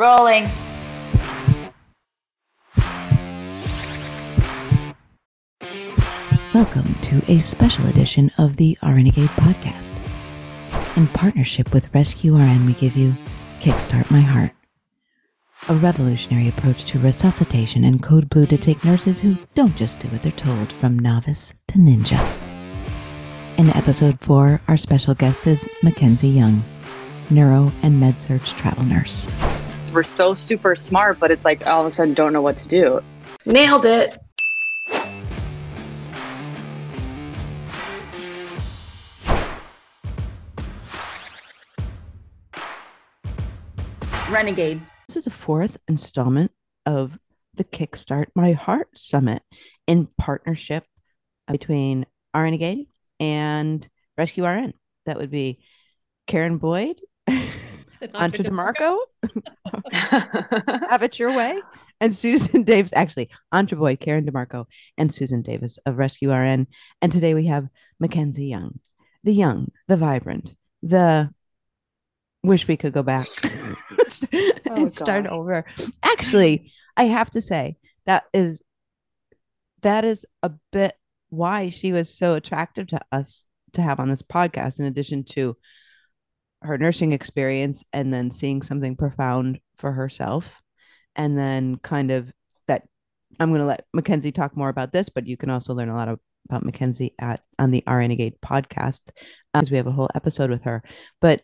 [0.00, 0.48] Rolling.
[6.54, 9.96] Welcome to a special edition of the RNegade podcast.
[10.96, 13.12] In partnership with Rescue RN, we give you
[13.58, 14.52] Kickstart My Heart,
[15.68, 20.06] a revolutionary approach to resuscitation and code blue to take nurses who don't just do
[20.10, 22.24] what they're told from novice to ninja.
[23.58, 26.62] In episode four, our special guest is Mackenzie Young,
[27.30, 29.26] neuro and med surg travel nurse.
[29.92, 32.68] We're so super smart, but it's like all of a sudden don't know what to
[32.68, 33.02] do.
[33.46, 34.18] Nailed it.
[44.30, 44.90] Renegades.
[45.08, 46.52] This is the fourth installment
[46.84, 47.18] of
[47.54, 49.42] the Kickstart My Heart Summit
[49.86, 50.84] in partnership
[51.50, 52.04] between
[52.36, 54.74] RNegade and Rescue RN.
[55.06, 55.60] That would be
[56.26, 57.00] Karen Boyd,
[58.14, 58.98] Andre DeMarco,
[60.88, 61.60] Have It Your Way,
[62.00, 62.92] and Susan Davis.
[62.94, 66.66] Actually, Andre Boyd, Karen DeMarco, and Susan Davis of Rescue RN.
[67.02, 68.78] And today we have Mackenzie Young,
[69.24, 71.30] the young, the vibrant, the
[72.42, 73.26] wish we could go back
[74.66, 75.32] and start gosh.
[75.32, 75.64] over.
[76.02, 78.62] Actually, I have to say that is
[79.82, 80.94] that is a bit
[81.30, 83.44] why she was so attractive to us
[83.74, 85.56] to have on this podcast in addition to
[86.62, 90.62] her nursing experience and then seeing something profound for herself.
[91.16, 92.32] And then kind of
[92.66, 92.84] that
[93.40, 95.94] i'm going to let mackenzie talk more about this but you can also learn a
[95.94, 96.08] lot
[96.48, 99.10] about mackenzie at on the RNegade podcast
[99.52, 100.82] because we have a whole episode with her.
[101.20, 101.42] But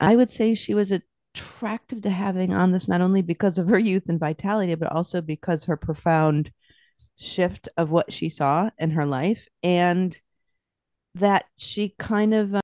[0.00, 3.78] i would say she was attractive to having on this not only because of her
[3.78, 6.52] youth and vitality but also because her profound
[7.18, 10.18] shift of what she saw in her life and
[11.14, 12.60] that she kind of uh,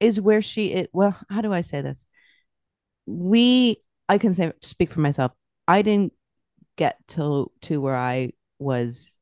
[0.00, 2.06] is where she it well how do i say this?
[3.06, 5.32] We i can say speak for myself.
[5.66, 6.12] I didn't
[6.76, 9.18] get to to where i was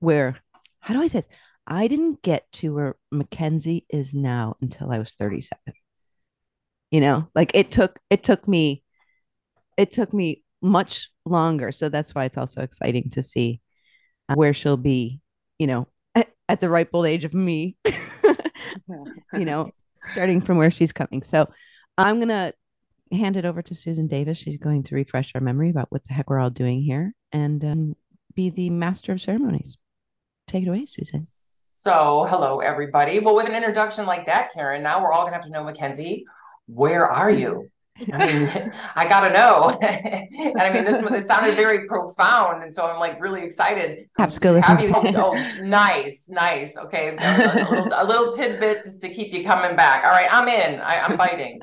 [0.00, 0.36] where
[0.80, 1.28] how do i say this?
[1.66, 5.60] I didn't get to where mackenzie is now until i was 37
[6.92, 8.84] you know like it took it took me
[9.76, 11.72] it took me much longer.
[11.72, 13.60] So that's why it's also exciting to see
[14.28, 15.20] uh, where she'll be
[15.58, 17.76] you know at, at the ripe old age of me.
[19.32, 19.70] You know
[20.06, 21.48] starting from where she's coming so
[21.98, 22.52] i'm gonna
[23.12, 26.12] hand it over to susan davis she's going to refresh our memory about what the
[26.14, 27.96] heck we're all doing here and um,
[28.34, 29.76] be the master of ceremonies
[30.48, 33.20] take it away susan So, hello, everybody.
[33.20, 35.62] Well, with an introduction like that, Karen, now we're all going to have to know
[35.62, 36.24] Mackenzie.
[36.66, 37.70] Where are you?
[38.12, 39.78] I mean, I got to know.
[39.82, 42.62] and I mean, this it sounded very profound.
[42.62, 44.78] And so I'm like really excited Have to go listen.
[44.80, 44.92] you.
[44.94, 46.76] Oh, nice, nice.
[46.76, 47.16] Okay.
[47.18, 50.04] A, a little, a little tidbit just to keep you coming back.
[50.04, 50.28] All right.
[50.30, 50.80] I'm in.
[50.80, 51.60] I, I'm biting.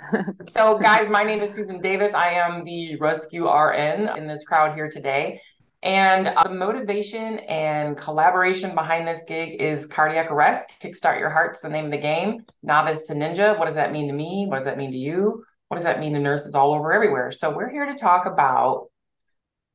[0.48, 2.14] So, guys, my name is Susan Davis.
[2.14, 5.40] I am the rescue RN in this crowd here today.
[5.84, 10.72] And uh, the motivation and collaboration behind this gig is cardiac arrest.
[10.82, 12.46] Kickstart your heart's the name of the game.
[12.64, 13.60] Novice to ninja.
[13.60, 14.46] What does that mean to me?
[14.48, 15.44] What does that mean to you?
[15.74, 17.32] What does that mean to nurses all over everywhere?
[17.32, 18.90] So, we're here to talk about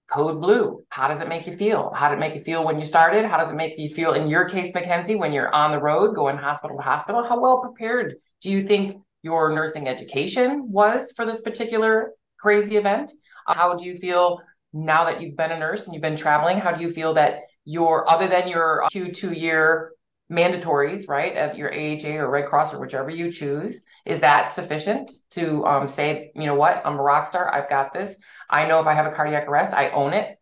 [0.08, 0.84] code blue.
[0.90, 1.92] How does it make you feel?
[1.92, 3.24] How did it make you feel when you started?
[3.24, 6.14] How does it make you feel in your case, Mackenzie, when you're on the road
[6.14, 7.24] going hospital to hospital?
[7.24, 13.10] How well prepared do you think your nursing education was for this particular crazy event?
[13.48, 14.38] How do you feel
[14.72, 16.58] now that you've been a nurse and you've been traveling?
[16.58, 19.90] How do you feel that your, other than your Q two year
[20.30, 25.10] mandatories, right, of your AHA or Red Cross or whichever you choose, is that sufficient
[25.30, 28.16] to um, say, you know what, I'm a rock star, I've got this.
[28.50, 30.38] I know if I have a cardiac arrest, I own it.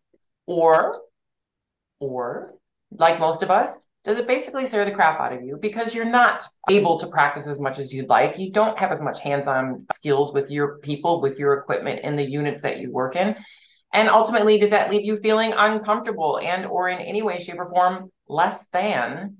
[0.46, 1.00] Or,
[1.98, 2.54] or
[2.90, 6.04] like most of us, does it basically scare the crap out of you because you're
[6.04, 8.38] not able to practice as much as you'd like?
[8.38, 12.14] You don't have as much hands on skills with your people, with your equipment in
[12.14, 13.34] the units that you work in.
[13.92, 17.68] And ultimately, does that leave you feeling uncomfortable and or in any way, shape, or
[17.68, 19.38] form less than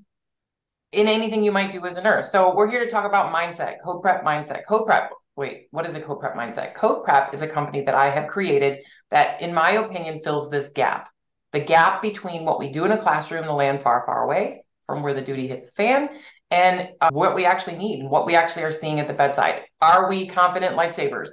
[0.93, 2.31] in anything you might do as a nurse?
[2.31, 4.65] So we're here to talk about mindset, code prep mindset.
[4.67, 6.75] Code prep, wait, what is a code prep mindset?
[6.75, 10.69] Code prep is a company that I have created that, in my opinion, fills this
[10.69, 11.09] gap.
[11.53, 15.03] The gap between what we do in a classroom, the land far, far away from
[15.03, 16.09] where the duty hits the fan,
[16.51, 19.63] and uh, what we actually need and what we actually are seeing at the bedside.
[19.81, 21.31] Are we confident lifesavers?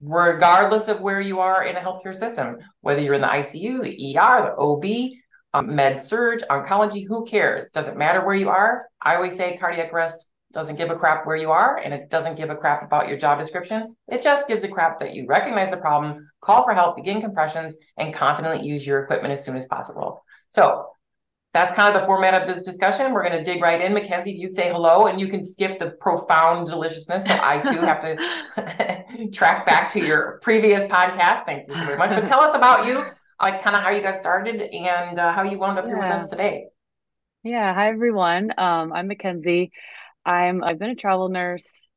[0.00, 4.18] regardless of where you are in a healthcare system, whether you're in the ICU, the
[4.18, 4.84] ER, the OB,
[5.54, 7.70] um, med surg, oncology, who cares?
[7.70, 8.86] Doesn't matter where you are.
[9.00, 12.36] I always say cardiac arrest doesn't give a crap where you are and it doesn't
[12.36, 13.94] give a crap about your job description.
[14.08, 17.74] It just gives a crap that you recognize the problem, call for help, begin compressions,
[17.96, 20.24] and confidently use your equipment as soon as possible.
[20.50, 20.86] So
[21.52, 23.12] that's kind of the format of this discussion.
[23.12, 23.94] We're going to dig right in.
[23.94, 27.24] Mackenzie, you'd say hello, and you can skip the profound deliciousness.
[27.24, 31.44] So I too have to track back to your previous podcast.
[31.46, 32.10] Thank you so very much.
[32.10, 33.04] But tell us about you,
[33.40, 35.90] like kind of how you got started and uh, how you wound up yeah.
[35.90, 36.66] here with us today.
[37.42, 37.72] Yeah.
[37.74, 38.52] Hi, everyone.
[38.56, 39.72] Um, I'm Mackenzie.
[40.24, 41.88] I'm I've been a travel nurse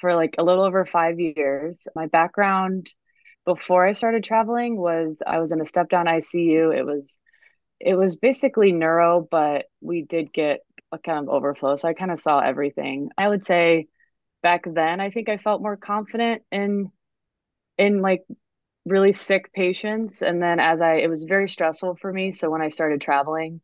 [0.00, 1.86] for like a little over five years.
[1.94, 2.92] My background
[3.44, 6.76] before I started traveling was I was in a step down ICU.
[6.76, 7.20] It was
[7.80, 10.60] it was basically neuro, but we did get
[10.90, 11.76] a kind of overflow.
[11.76, 13.10] So I kind of saw everything.
[13.16, 13.86] I would say
[14.42, 16.90] back then I think I felt more confident in
[17.76, 18.24] in like
[18.88, 20.22] really sick patients.
[20.22, 22.32] And then as I it was very stressful for me.
[22.32, 23.60] So when I started traveling,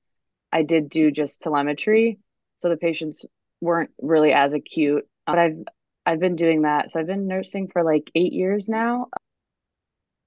[0.53, 2.19] I did do just telemetry.
[2.56, 3.26] So the patients
[3.61, 5.09] weren't really as acute.
[5.26, 5.65] But I've
[6.06, 6.91] I've been doing that.
[6.91, 9.09] So I've been nursing for like eight years now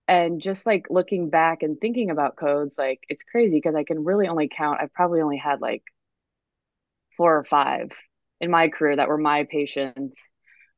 [0.08, 4.04] and just like looking back and thinking about codes like it's crazy because i can
[4.04, 5.84] really only count i've probably only had like
[7.16, 7.92] four or five
[8.40, 10.30] in my career that were my patients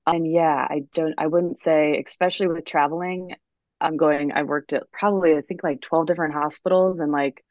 [0.07, 3.35] and yeah i don't i wouldn't say especially with traveling
[3.81, 7.43] i'm going i worked at probably i think like 12 different hospitals and like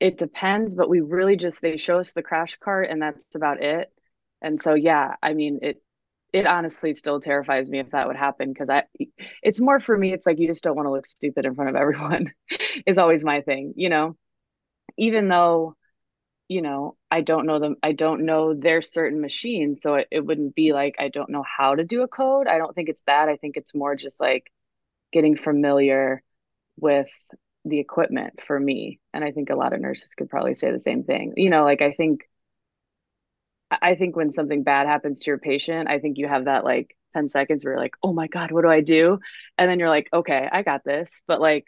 [0.00, 3.62] it depends but we really just they show us the crash cart and that's about
[3.62, 3.92] it.
[4.40, 5.82] And so yeah i mean it
[6.32, 8.84] it honestly still terrifies me if that would happen because I
[9.42, 11.70] it's more for me it's like you just don't want to look stupid in front
[11.70, 12.32] of everyone
[12.86, 14.16] is always my thing you know?
[14.98, 15.76] Even though
[16.48, 20.20] you know I don't know them I don't know their certain machines so it, it
[20.26, 23.02] wouldn't be like I don't know how to do a code I don't think it's
[23.06, 24.50] that I think it's more just like
[25.12, 26.22] getting familiar
[26.78, 27.08] with
[27.64, 30.78] the equipment for me and I think a lot of nurses could probably say the
[30.78, 32.22] same thing you know like I think
[33.80, 36.96] I think when something bad happens to your patient, I think you have that like
[37.12, 39.18] 10 seconds where you're like, oh my God, what do I do?
[39.56, 41.22] And then you're like, okay, I got this.
[41.26, 41.64] But like,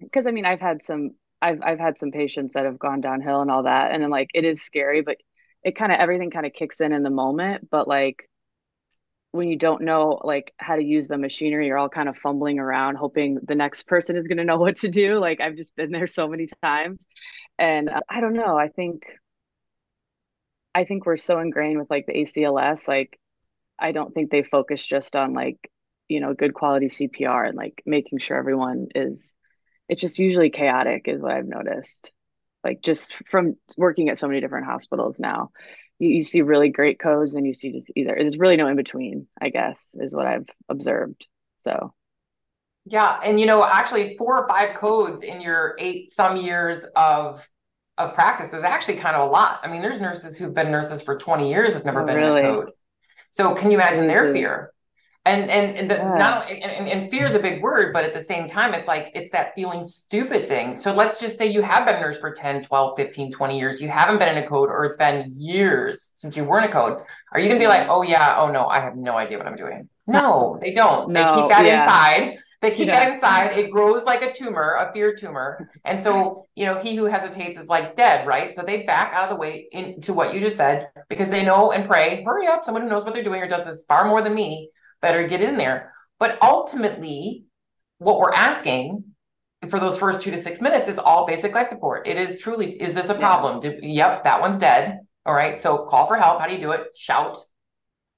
[0.00, 1.12] because I mean, I've had some,
[1.42, 3.92] I've, I've had some patients that have gone downhill and all that.
[3.92, 5.16] And then like, it is scary, but
[5.64, 7.68] it kind of, everything kind of kicks in in the moment.
[7.70, 8.28] But like,
[9.32, 12.58] when you don't know like how to use the machinery, you're all kind of fumbling
[12.58, 15.18] around, hoping the next person is going to know what to do.
[15.18, 17.06] Like, I've just been there so many times.
[17.58, 18.56] And uh, I don't know.
[18.56, 19.02] I think,
[20.74, 23.18] I think we're so ingrained with like the ACLS, like
[23.78, 25.58] I don't think they focus just on like,
[26.08, 29.34] you know, good quality CPR and like making sure everyone is
[29.88, 32.12] it's just usually chaotic is what I've noticed.
[32.64, 35.50] Like just from working at so many different hospitals now.
[35.98, 38.76] You, you see really great codes and you see just either there's really no in
[38.76, 41.26] between, I guess, is what I've observed.
[41.58, 41.92] So
[42.86, 43.20] yeah.
[43.22, 47.48] And you know, actually four or five codes in your eight some years of
[47.98, 49.60] of practice is actually kind of a lot.
[49.62, 52.40] I mean, there's nurses who've been nurses for 20 years have never oh, been really?
[52.40, 52.70] in a code.
[53.30, 54.72] So can you imagine their fear?
[55.24, 56.16] And and, and the, yeah.
[56.16, 58.86] not only and, and, fear is a big word, but at the same time, it's
[58.86, 60.74] like it's that feeling stupid thing.
[60.74, 63.80] So let's just say you have been a nurse for 10, 12, 15, 20 years.
[63.82, 66.72] You haven't been in a code, or it's been years since you were in a
[66.72, 67.02] code.
[67.32, 69.56] Are you gonna be like, oh yeah, oh no, I have no idea what I'm
[69.56, 69.88] doing?
[70.06, 71.10] No, they don't.
[71.10, 71.82] No, they keep that yeah.
[71.82, 73.00] inside they keep yeah.
[73.00, 73.56] that inside.
[73.56, 75.70] It grows like a tumor, a fear tumor.
[75.84, 78.52] And so, you know, he who hesitates is like dead, right?
[78.52, 81.70] So they back out of the way into what you just said because they know
[81.70, 82.64] and pray, hurry up.
[82.64, 84.70] Someone who knows what they're doing or does this far more than me
[85.00, 85.92] better get in there.
[86.18, 87.44] But ultimately,
[87.98, 89.04] what we're asking
[89.68, 92.06] for those first two to six minutes is all basic life support.
[92.06, 93.60] It is truly, is this a problem?
[93.62, 93.78] Yeah.
[93.82, 95.00] yep, that one's dead.
[95.26, 95.58] All right.
[95.58, 96.40] So call for help.
[96.40, 96.96] How do you do it?
[96.96, 97.38] Shout.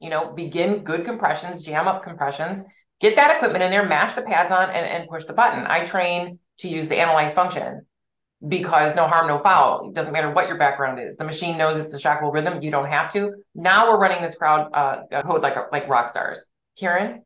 [0.00, 2.62] You know, begin good compressions, jam up compressions
[3.00, 5.67] get that equipment in there, mash the pads on, and, and push the button.
[5.67, 7.87] I train to use the analyze function
[8.47, 9.88] because no harm, no foul.
[9.88, 11.16] It doesn't matter what your background is.
[11.16, 12.62] The machine knows it's a shockable rhythm.
[12.62, 13.35] You don't have to.
[13.55, 16.43] Now we're running this crowd uh, code like like rock stars.
[16.81, 17.23] Karen,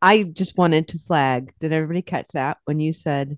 [0.00, 1.52] I just wanted to flag.
[1.58, 3.36] Did everybody catch that when you said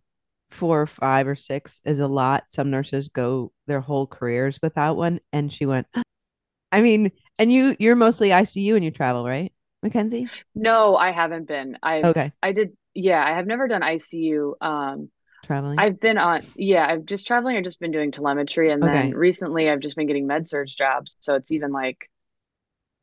[0.50, 2.44] four or five or six is a lot?
[2.48, 5.86] Some nurses go their whole careers without one, and she went.
[6.72, 9.52] I mean, and you you're mostly ICU and you travel, right?
[9.82, 10.28] Mackenzie?
[10.54, 11.78] No, I haven't been.
[11.82, 12.32] I okay.
[12.42, 12.76] I did.
[12.94, 14.54] Yeah, I have never done ICU.
[14.60, 15.10] Um,
[15.44, 15.78] traveling.
[15.78, 16.42] I've been on.
[16.56, 17.56] Yeah, I've just traveling.
[17.56, 18.92] I've just been doing telemetry, and okay.
[18.92, 21.16] then recently I've just been getting med surg jobs.
[21.20, 22.10] So it's even like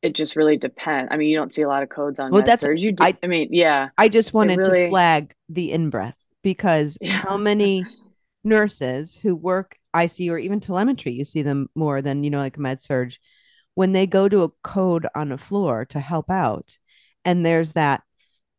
[0.02, 1.10] it just really depends.
[1.12, 2.82] I mean, you don't see a lot of codes on well, surge.
[2.82, 3.04] You do.
[3.04, 3.90] I, I, mean, yeah.
[3.98, 4.84] I just wanted really...
[4.84, 7.12] to flag the in breath because yeah.
[7.12, 7.86] how many
[8.44, 12.58] nurses who work ICU or even telemetry, you see them more than you know, like
[12.58, 13.14] med surg
[13.76, 16.78] when they go to a code on a floor to help out
[17.26, 18.04] and there's that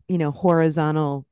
[0.09, 1.27] you know horizontal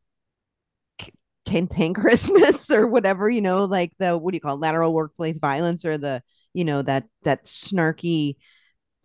[1.47, 5.85] cantankerousness or whatever you know like the what do you call it, lateral workplace violence
[5.85, 8.37] or the you know that that snarky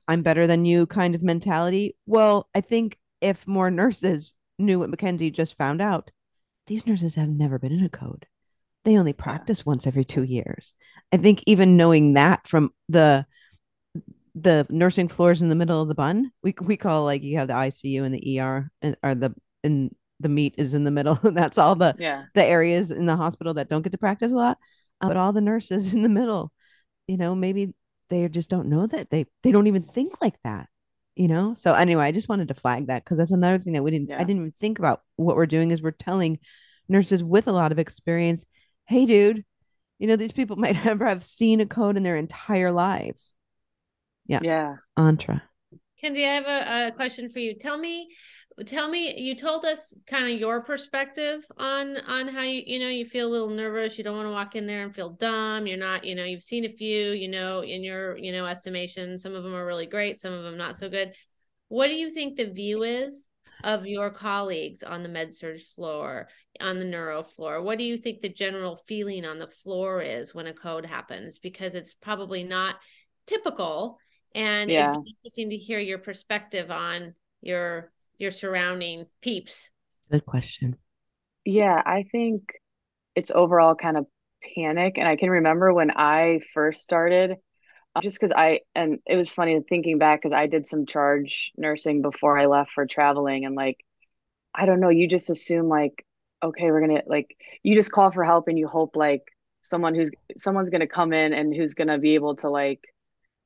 [0.07, 4.89] i'm better than you kind of mentality well i think if more nurses knew what
[4.89, 6.11] mackenzie just found out
[6.67, 8.25] these nurses have never been in a code
[8.85, 10.75] they only practice once every two years.
[11.11, 13.25] I think even knowing that from the
[14.35, 17.47] the nursing floors in the middle of the bun, we we call like you have
[17.47, 19.33] the ICU and the ER and or the
[19.63, 21.19] and the meat is in the middle.
[21.23, 24.31] and that's all the yeah the areas in the hospital that don't get to practice
[24.31, 24.57] a lot.
[25.01, 26.53] Uh, but all the nurses in the middle,
[27.07, 27.73] you know, maybe
[28.09, 30.69] they just don't know that they they don't even think like that
[31.17, 31.53] you know?
[31.53, 34.09] So anyway i just wanted to flag that because that's another thing that we didn't
[34.09, 34.17] yeah.
[34.19, 36.39] i didn't even think about what we're doing is we're telling
[36.89, 38.45] nurses with a lot of experience
[38.85, 39.45] hey dude
[39.99, 43.35] you know these people might never have seen a code in their entire lives.
[44.27, 44.39] Yeah.
[44.41, 44.75] Yeah.
[44.97, 45.43] Andra.
[46.01, 47.55] kenzie i have a, a question for you.
[47.55, 48.09] Tell me
[48.65, 52.87] tell me you told us kind of your perspective on on how you you know
[52.87, 55.67] you feel a little nervous you don't want to walk in there and feel dumb
[55.67, 59.17] you're not you know you've seen a few you know in your you know estimation
[59.17, 61.13] some of them are really great some of them not so good.
[61.67, 63.29] What do you think the view is
[63.63, 66.27] of your colleagues on the med surg floor
[66.61, 67.61] on the neuro floor?
[67.61, 71.39] What do you think the general feeling on the floor is when a code happens?
[71.39, 72.75] Because it's probably not
[73.25, 73.99] typical
[74.35, 74.91] and yeah.
[74.91, 79.69] it'd be interesting to hear your perspective on your your surrounding peeps?
[80.11, 80.77] Good question.
[81.45, 82.43] Yeah, I think
[83.15, 84.05] it's overall kind of
[84.55, 84.97] panic.
[84.97, 87.35] And I can remember when I first started,
[87.95, 91.51] uh, just because I, and it was funny thinking back because I did some charge
[91.57, 93.45] nursing before I left for traveling.
[93.45, 93.77] And like,
[94.53, 96.05] I don't know, you just assume like,
[96.43, 99.23] okay, we're going to like, you just call for help and you hope like
[99.61, 102.81] someone who's, someone's going to come in and who's going to be able to like,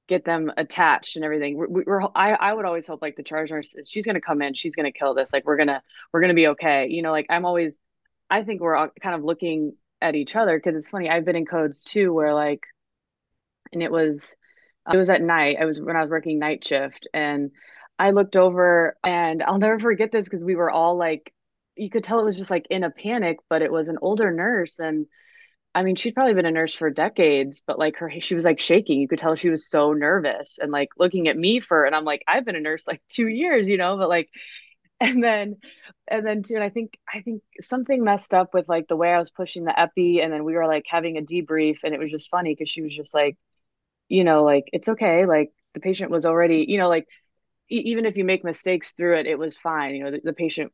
[0.10, 1.56] get them attached and everything.
[1.56, 4.42] We're, we're I, I would always hope like the charge nurse, she's going to come
[4.42, 5.32] in, she's going to kill this.
[5.32, 6.88] Like we're going to, we're going to be okay.
[6.90, 7.80] You know, like I'm always,
[8.30, 11.10] I think we're all kind of looking at each other because it's funny.
[11.10, 12.64] I've been in codes too, where like,
[13.72, 14.36] and it was,
[14.92, 15.58] it was at night.
[15.62, 17.52] I was when I was working night shift and
[18.00, 21.32] I looked over and I'll never forget this because we were all like,
[21.76, 24.32] you could tell it was just like in a panic, but it was an older
[24.32, 25.06] nurse and
[25.76, 28.60] I mean, she'd probably been a nurse for decades, but like her, she was like
[28.60, 29.00] shaking.
[29.00, 32.06] You could tell she was so nervous and like looking at me for, and I'm
[32.06, 34.30] like, I've been a nurse like two years, you know, but like,
[35.02, 35.58] and then,
[36.08, 39.12] and then too, and I think, I think something messed up with like the way
[39.14, 40.22] I was pushing the epi.
[40.22, 42.82] And then we were like having a debrief and it was just funny because she
[42.82, 43.38] was just like,
[44.10, 45.26] you know, like, it's okay.
[45.26, 47.08] Like the patient was already, you know, like,
[47.72, 49.96] e- even if you make mistakes through it, it was fine.
[49.96, 50.74] You know, the, the patient,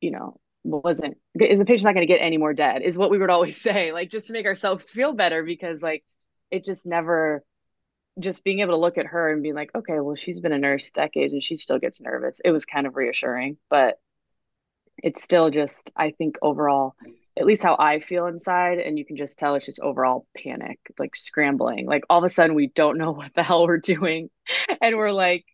[0.00, 3.10] you know, wasn't is the patient not going to get any more dead is what
[3.10, 6.04] we would always say like just to make ourselves feel better because like
[6.50, 7.44] it just never
[8.18, 10.58] just being able to look at her and be like okay well she's been a
[10.58, 13.98] nurse decades and she still gets nervous it was kind of reassuring but
[15.02, 16.94] it's still just i think overall
[17.38, 20.78] at least how i feel inside and you can just tell it's just overall panic
[20.98, 24.30] like scrambling like all of a sudden we don't know what the hell we're doing
[24.80, 25.44] and we're like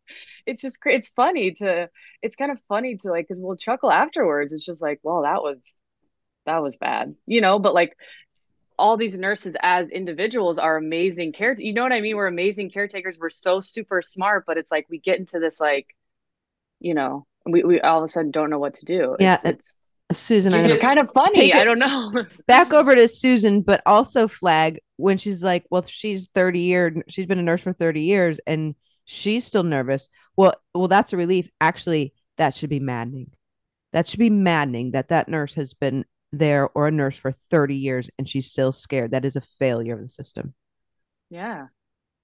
[0.47, 1.89] it's just it's funny to
[2.23, 4.53] it's kind of funny to like because we'll chuckle afterwards.
[4.53, 5.73] It's just like well that was
[6.47, 7.59] that was bad you know?
[7.59, 7.97] But like
[8.79, 12.17] all these nurses as individuals are amazing care you know what i mean?
[12.17, 13.19] We're amazing caretakers.
[13.19, 15.95] We're so super smart but it's like we get into this like
[16.81, 19.17] you know we, we all of a sudden don't know what to do.
[19.21, 19.77] Yeah it's, uh, it's
[20.13, 21.55] susan it's kind of funny.
[21.55, 22.25] I don't know.
[22.47, 27.27] back over to susan but also flag when she's like well she's 30 years she's
[27.27, 28.75] been a nurse for 30 years and
[29.12, 30.09] she's still nervous.
[30.37, 31.50] Well, well, that's a relief.
[31.61, 33.31] Actually, that should be maddening.
[33.92, 37.76] That should be maddening that that nurse has been there or a nurse for 30
[37.76, 39.11] years and she's still scared.
[39.11, 40.54] That is a failure of the system.
[41.28, 41.66] Yeah.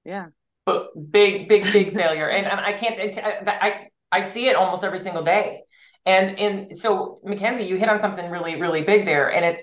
[0.04, 0.28] Yeah.
[0.64, 2.28] But big, big, big failure.
[2.28, 5.60] And, and I can't, uh, I, I see it almost every single day.
[6.06, 9.30] And, and so Mackenzie, you hit on something really, really big there.
[9.30, 9.62] And it's,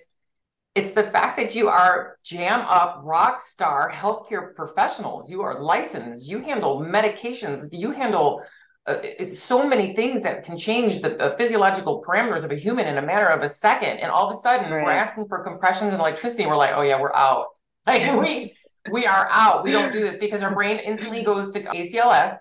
[0.76, 5.32] it's the fact that you are jam up rock star healthcare professionals.
[5.32, 6.28] You are licensed.
[6.28, 7.70] You handle medications.
[7.72, 8.44] You handle
[8.86, 12.98] uh, so many things that can change the uh, physiological parameters of a human in
[12.98, 14.00] a matter of a second.
[14.00, 14.84] And all of a sudden, right.
[14.84, 16.44] we're asking for compressions and electricity.
[16.44, 17.48] And we're like, oh yeah, we're out.
[17.88, 18.56] Like we
[18.92, 19.64] we are out.
[19.64, 22.34] We don't do this because our brain instantly goes to ACLS,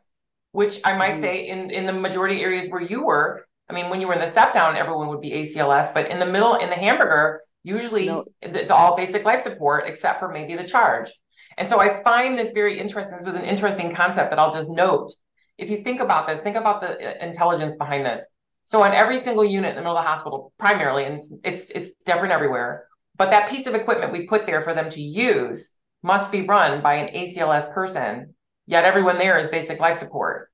[0.53, 1.21] which I might mm.
[1.21, 3.47] say in in the majority areas where you work.
[3.69, 6.19] I mean, when you were in the step down, everyone would be ACLS, but in
[6.19, 8.25] the middle, in the hamburger, Usually no.
[8.43, 11.11] it's all basic life support except for maybe the charge.
[11.57, 13.17] And so I find this very interesting.
[13.17, 15.13] This was an interesting concept that I'll just note.
[15.57, 18.21] If you think about this, think about the uh, intelligence behind this.
[18.67, 21.71] So on every single unit in the middle of the hospital, primarily, and it's, it's
[21.71, 25.77] it's different everywhere, but that piece of equipment we put there for them to use
[26.03, 28.35] must be run by an ACLS person.
[28.67, 30.51] Yet everyone there is basic life support.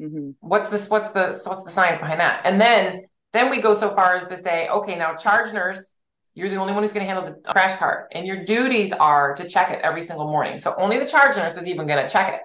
[0.00, 0.30] Mm-hmm.
[0.40, 0.88] What's this?
[0.88, 2.42] What's the what's the science behind that?
[2.44, 3.02] And then
[3.32, 5.95] then we go so far as to say, okay, now charge nurse
[6.36, 9.34] you're the only one who's going to handle the crash cart, and your duties are
[9.36, 10.58] to check it every single morning.
[10.58, 12.40] So only the charge nurse is even going to check it.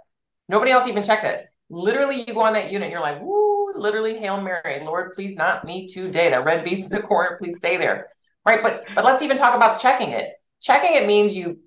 [0.48, 1.46] Nobody else even checks it.
[1.70, 5.66] Literally, you go on that unit, you're like, "Woo!" Literally, hail Mary, Lord, please not
[5.66, 6.30] me today.
[6.30, 8.08] That red beast in the corner, please stay there.
[8.46, 10.30] Right, but but let's even talk about checking it.
[10.62, 11.60] Checking it means you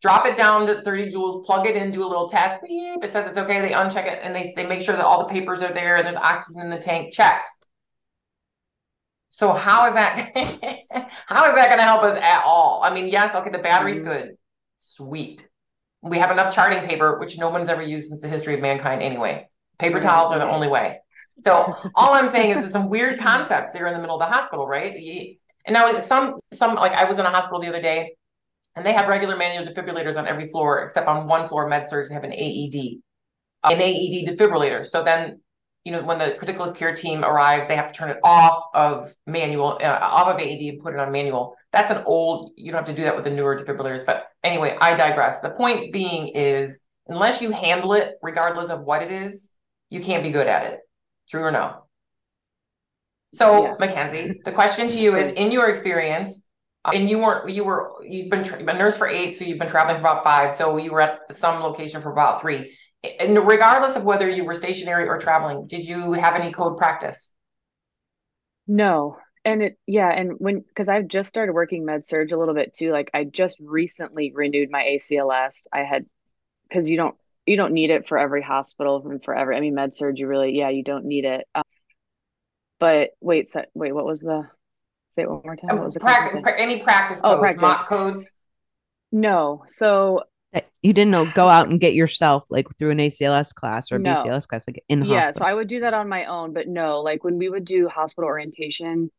[0.00, 2.62] drop it down to 30 joules, plug it in, do a little test.
[2.62, 3.60] Beep, it says it's okay.
[3.60, 6.04] They uncheck it and they, they make sure that all the papers are there and
[6.04, 7.48] there's oxygen in the tank checked.
[9.42, 10.30] So how is that
[11.26, 12.80] how is that going to help us at all?
[12.84, 14.06] I mean, yes, okay, the battery's mm-hmm.
[14.06, 14.36] good.
[14.76, 15.48] Sweet.
[16.00, 19.02] We have enough charting paper, which no one's ever used since the history of mankind
[19.02, 19.48] anyway.
[19.80, 21.00] Paper towels are the only way.
[21.40, 24.32] So all I'm saying is there's some weird concepts there in the middle of the
[24.32, 24.94] hospital, right?
[25.66, 28.14] And now some some like I was in a hospital the other day
[28.76, 32.06] and they have regular manual defibrillators on every floor, except on one floor, med surg
[32.08, 33.00] they have an AED,
[33.64, 34.86] an AED defibrillator.
[34.86, 35.40] So then,
[35.84, 39.12] you know, when the critical care team arrives, they have to turn it off of
[39.26, 41.56] manual, uh, off of AED and put it on manual.
[41.72, 44.06] That's an old, you don't have to do that with the newer defibrillators.
[44.06, 45.40] But anyway, I digress.
[45.40, 49.50] The point being is, unless you handle it, regardless of what it is,
[49.90, 50.80] you can't be good at it.
[51.28, 51.84] True or no?
[53.34, 53.74] So, yeah.
[53.80, 56.44] Mackenzie, the question to you is in your experience,
[56.84, 59.68] and you weren't you were you've been tra- a nurse for eight so you've been
[59.68, 62.76] traveling for about five so you were at some location for about three
[63.20, 67.30] and regardless of whether you were stationary or traveling did you have any code practice
[68.66, 72.54] no and it yeah and when because i've just started working med surg a little
[72.54, 76.06] bit too like i just recently renewed my acls i had
[76.68, 79.74] because you don't you don't need it for every hospital and for every i mean
[79.74, 81.62] med surg, you really yeah you don't need it um,
[82.78, 84.48] but wait so, wait what was the
[85.12, 85.76] Say it one more time.
[85.76, 86.42] What was the practice?
[86.56, 87.60] any practice oh, codes, practice.
[87.60, 88.32] mock codes?
[89.12, 89.62] No.
[89.66, 90.22] So
[90.82, 94.14] you didn't know go out and get yourself like through an ACLS class or no.
[94.14, 95.46] BCLS class like in yeah hospital.
[95.46, 97.88] so I would do that on my own but no like when we would do
[97.88, 99.10] hospital orientation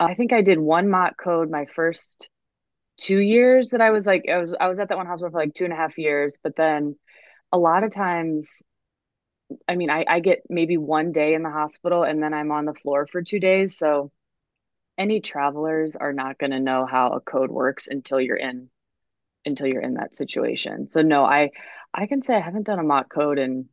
[0.00, 2.28] I think I did one mock code my first
[2.98, 5.38] two years that I was like I was I was at that one hospital for
[5.38, 6.96] like two and a half years but then
[7.52, 8.62] a lot of times
[9.66, 12.64] I mean I, I get maybe one day in the hospital and then I'm on
[12.64, 14.10] the floor for two days so
[14.96, 18.68] any travelers are not going to know how a code works until you're in
[19.44, 20.88] until you're in that situation.
[20.88, 21.50] So no, I
[21.94, 23.68] I can say I haven't done a mock code in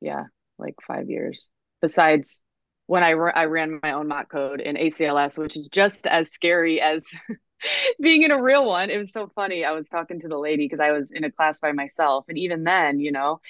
[0.00, 0.24] yeah,
[0.58, 1.50] like 5 years.
[1.82, 2.42] Besides
[2.86, 6.80] when I I ran my own mock code in ACLS, which is just as scary
[6.80, 7.04] as
[8.00, 8.90] being in a real one.
[8.90, 9.64] It was so funny.
[9.64, 12.38] I was talking to the lady because I was in a class by myself and
[12.38, 13.40] even then, you know,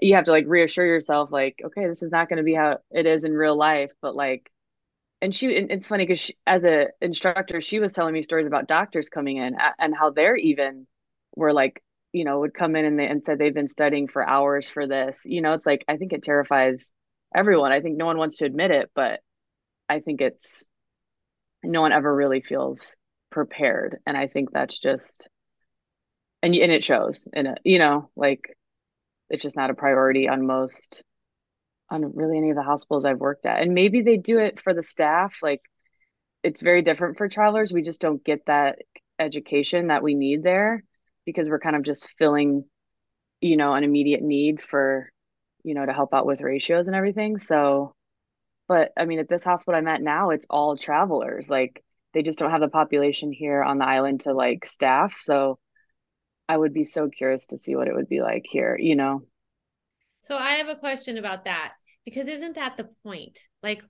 [0.00, 2.78] you have to like reassure yourself like, okay, this is not going to be how
[2.90, 4.50] it is in real life, but like
[5.22, 8.68] and she and it's funny because as a instructor she was telling me stories about
[8.68, 10.86] doctors coming in and how they're even
[11.36, 14.26] were like you know would come in and they and said they've been studying for
[14.26, 16.92] hours for this you know it's like i think it terrifies
[17.34, 19.20] everyone i think no one wants to admit it but
[19.88, 20.68] i think it's
[21.62, 22.96] no one ever really feels
[23.30, 25.28] prepared and i think that's just
[26.42, 28.56] and and it shows in it uh, you know like
[29.28, 31.02] it's just not a priority on most
[31.90, 33.62] on really any of the hospitals I've worked at.
[33.62, 35.38] And maybe they do it for the staff.
[35.42, 35.62] Like
[36.42, 37.72] it's very different for travelers.
[37.72, 38.78] We just don't get that
[39.18, 40.84] education that we need there
[41.26, 42.64] because we're kind of just filling,
[43.40, 45.10] you know, an immediate need for,
[45.64, 47.36] you know, to help out with ratios and everything.
[47.36, 47.94] So,
[48.68, 51.50] but I mean, at this hospital I'm at now, it's all travelers.
[51.50, 51.84] Like
[52.14, 55.18] they just don't have the population here on the island to like staff.
[55.20, 55.58] So
[56.48, 59.22] I would be so curious to see what it would be like here, you know.
[60.22, 61.72] So I have a question about that
[62.04, 63.38] because isn't that the point?
[63.62, 63.82] Like,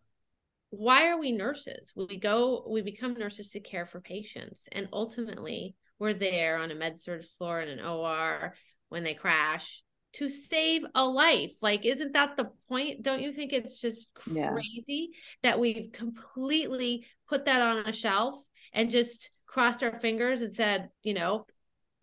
[0.71, 1.93] why are we nurses?
[1.95, 6.75] We go, we become nurses to care for patients, and ultimately, we're there on a
[6.75, 8.55] med surg floor in an OR
[8.89, 9.83] when they crash
[10.15, 11.53] to save a life.
[11.61, 13.03] Like, isn't that the point?
[13.03, 15.07] Don't you think it's just crazy yeah.
[15.43, 18.37] that we've completely put that on a shelf
[18.73, 21.47] and just crossed our fingers and said, you know,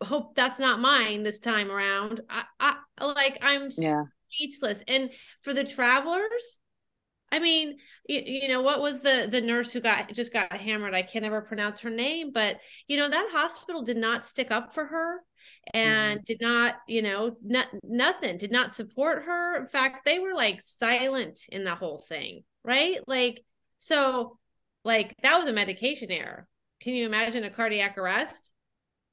[0.02, 2.20] hope that's not mine this time around.
[2.28, 4.04] I, I like I'm yeah
[4.34, 4.82] speechless.
[4.88, 5.10] And
[5.42, 6.58] for the travelers,
[7.34, 10.94] I mean, you, you, know, what was the the nurse who got just got hammered?
[10.94, 14.72] I can't ever pronounce her name, but you know, that hospital did not stick up
[14.72, 15.16] for her
[15.72, 16.24] and mm-hmm.
[16.26, 19.56] did not, you know, not, nothing, did not support her.
[19.56, 22.98] In fact, they were like silent in the whole thing, right?
[23.08, 23.42] Like,
[23.78, 24.38] so
[24.84, 26.46] like that was a medication error.
[26.82, 28.52] Can you imagine a cardiac arrest?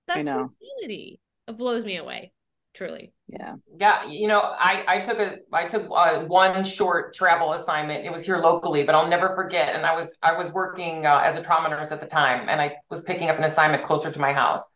[0.07, 1.19] That's insanity.
[1.47, 2.33] It blows me away
[2.73, 7.53] truly yeah yeah you know i i took a i took uh, one short travel
[7.53, 11.05] assignment it was here locally but i'll never forget and i was i was working
[11.05, 13.83] uh, as a trauma nurse at the time and i was picking up an assignment
[13.83, 14.71] closer to my house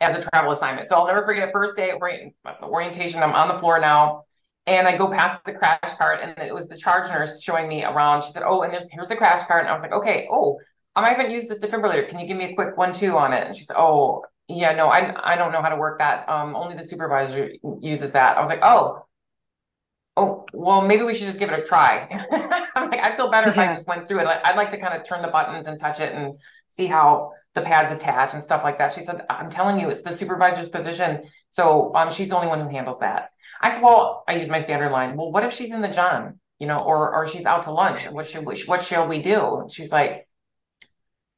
[0.00, 3.48] as a travel assignment so i'll never forget the first day orient, orientation i'm on
[3.48, 4.24] the floor now
[4.68, 7.84] and I go past the crash cart, and it was the charge nurse showing me
[7.84, 8.22] around.
[8.22, 10.58] She said, "Oh, and there's here's the crash cart." And I was like, "Okay, oh,
[10.94, 12.06] I haven't used this defibrillator.
[12.06, 14.72] Can you give me a quick one two on it?" And she said, "Oh, yeah,
[14.72, 16.28] no, I I don't know how to work that.
[16.28, 18.36] Um, only the supervisor uses that.
[18.36, 19.04] I was like, oh,
[20.16, 22.08] oh, well, maybe we should just give it a try.
[22.74, 23.52] I'm like, I feel better yeah.
[23.52, 24.26] if I just went through it.
[24.26, 26.34] I'd like to kind of turn the buttons and touch it and
[26.66, 28.92] see how the pads attach and stuff like that.
[28.92, 31.22] She said, I'm telling you, it's the supervisor's position.
[31.50, 33.30] So um, she's the only one who handles that.
[33.60, 35.16] I said, well, I use my standard line.
[35.16, 38.08] Well, what if she's in the John, you know, or or she's out to lunch?
[38.08, 39.60] What should we, what shall we do?
[39.60, 40.27] And she's like,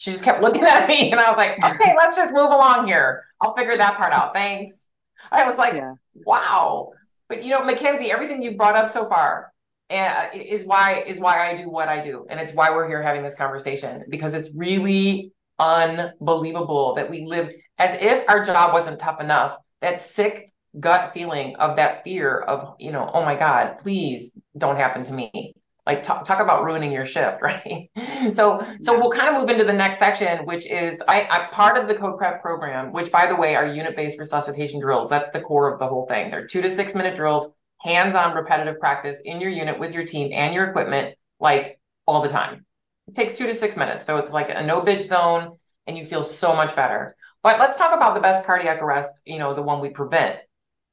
[0.01, 2.87] she just kept looking at me, and I was like, okay, let's just move along
[2.87, 3.25] here.
[3.41, 4.35] I'll figure that part out.
[4.35, 4.89] Thanks.
[5.31, 5.95] I was like, yeah.
[6.15, 6.93] wow.
[7.29, 9.53] But you know, Mackenzie, everything you brought up so far
[9.91, 13.03] uh, is why is why I do what I do, and it's why we're here
[13.03, 18.99] having this conversation because it's really unbelievable that we live as if our job wasn't
[18.99, 19.57] tough enough.
[19.83, 24.77] That sick gut feeling of that fear of, you know, oh my God, please don't
[24.77, 25.55] happen to me.
[25.91, 27.91] Like talk, talk about ruining your shift, right?
[28.33, 31.77] so so we'll kind of move into the next section, which is I, I part
[31.77, 35.09] of the code prep program, which by the way are unit-based resuscitation drills.
[35.09, 36.31] That's the core of the whole thing.
[36.31, 40.31] They're two to six minute drills, hands-on repetitive practice in your unit with your team
[40.33, 42.65] and your equipment, like all the time.
[43.09, 44.07] It takes two to six minutes.
[44.07, 47.17] So it's like a no bitch zone and you feel so much better.
[47.43, 50.39] But let's talk about the best cardiac arrest, you know, the one we prevent.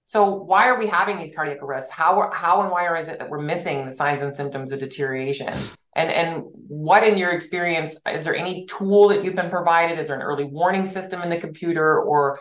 [0.07, 1.91] So why are we having these cardiac arrests?
[1.91, 5.53] How how and why is it that we're missing the signs and symptoms of deterioration?
[5.97, 9.99] And and what in your experience is there any tool that you've been provided?
[9.99, 12.39] Is there an early warning system in the computer or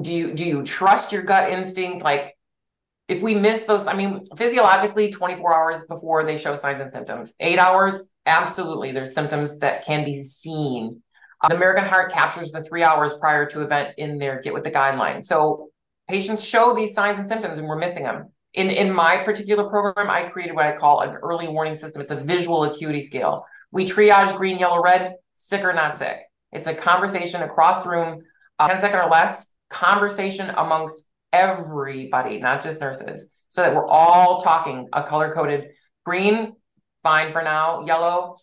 [0.00, 2.34] do you do you trust your gut instinct like
[3.08, 7.34] if we miss those i mean physiologically 24 hours before they show signs and symptoms
[7.38, 11.02] 8 hours absolutely there's symptoms that can be seen
[11.48, 14.70] the American Heart captures the three hours prior to event in their get with the
[14.70, 15.24] guidelines.
[15.24, 15.71] So
[16.08, 18.30] patients show these signs and symptoms and we're missing them.
[18.54, 22.02] In, in my particular program, I created what I call an early warning system.
[22.02, 23.46] It's a visual acuity scale.
[23.70, 26.18] We triage green, yellow, red, sick or not sick.
[26.52, 28.18] It's a conversation across the room,
[28.58, 34.38] uh, 10 second or less, conversation amongst everybody, not just nurses, so that we're all
[34.38, 35.70] talking a color coded
[36.04, 36.52] green,
[37.02, 38.36] fine for now, yellow,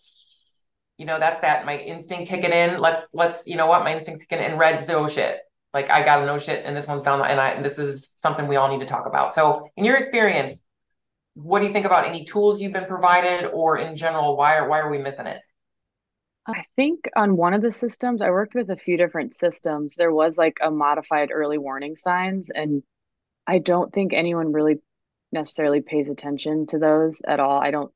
[1.00, 2.78] you know, that's that my instinct kicking in.
[2.78, 4.58] Let's let's you know what my instincts kicking in.
[4.58, 5.38] Red's the oh shit.
[5.72, 8.10] Like I got to know shit, and this one's down, and I and this is
[8.14, 9.32] something we all need to talk about.
[9.34, 10.64] So, in your experience,
[11.34, 14.68] what do you think about any tools you've been provided, or in general, why are
[14.68, 15.40] why are we missing it?
[16.46, 19.94] I think on one of the systems, I worked with a few different systems.
[19.94, 22.82] There was like a modified early warning signs, and
[23.46, 24.80] I don't think anyone really
[25.32, 27.60] necessarily pays attention to those at all.
[27.60, 27.92] I don't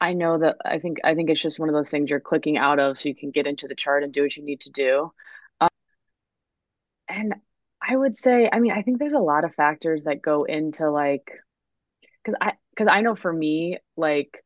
[0.00, 2.58] I know that I think I think it's just one of those things you're clicking
[2.58, 4.70] out of so you can get into the chart and do what you need to
[4.70, 5.12] do.
[7.14, 7.34] And
[7.82, 10.90] I would say, I mean, I think there's a lot of factors that go into
[10.90, 11.30] like
[12.24, 14.44] because I because I know for me, like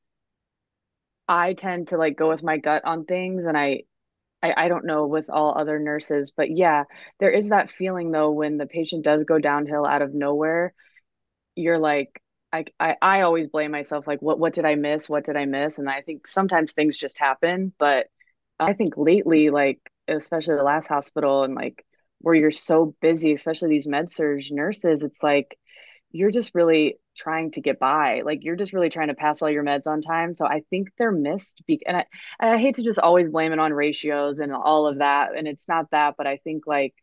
[1.29, 3.83] I tend to like go with my gut on things and I,
[4.43, 6.85] I I don't know with all other nurses, but yeah,
[7.21, 10.75] there is that feeling though when the patient does go downhill out of nowhere,
[11.57, 15.09] you're like I, I I always blame myself like what what did I miss?
[15.11, 15.79] What did I miss?
[15.79, 18.09] And I think sometimes things just happen, but
[18.61, 21.85] I think lately like especially the last hospital and like
[22.21, 25.59] where you're so busy, especially these med surg nurses, it's like
[26.11, 28.23] you're just really trying to get by.
[28.25, 30.33] Like you're just really trying to pass all your meds on time.
[30.35, 31.63] So I think they're missed.
[31.67, 32.05] Be- and I,
[32.41, 35.37] and I hate to just always blame it on ratios and all of that.
[35.37, 36.95] And it's not that, but I think like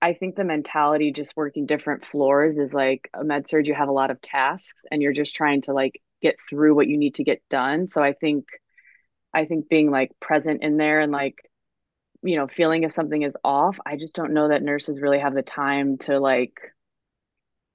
[0.00, 3.88] I think the mentality just working different floors is like a med surg, you have
[3.88, 7.14] a lot of tasks and you're just trying to like get through what you need
[7.16, 7.86] to get done.
[7.86, 8.46] So I think
[9.32, 11.36] I think being like present in there and like,
[12.22, 15.34] you know, feeling if something is off, I just don't know that nurses really have
[15.34, 16.60] the time to like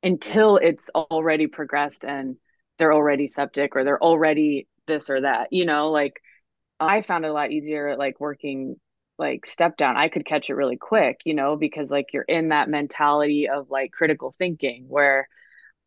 [0.04, 2.38] until it's already progressed and
[2.78, 6.22] they're already septic or they're already this or that, you know, like
[6.80, 8.78] I found it a lot easier like working
[9.20, 9.98] like step down.
[9.98, 13.70] I could catch it really quick you know because like you're in that mentality of
[13.72, 15.28] like critical thinking where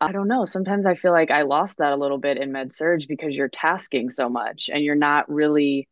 [0.00, 2.72] i don't know sometimes i feel like i lost that a little bit in med
[2.72, 5.88] surg because you're tasking so much and you're not really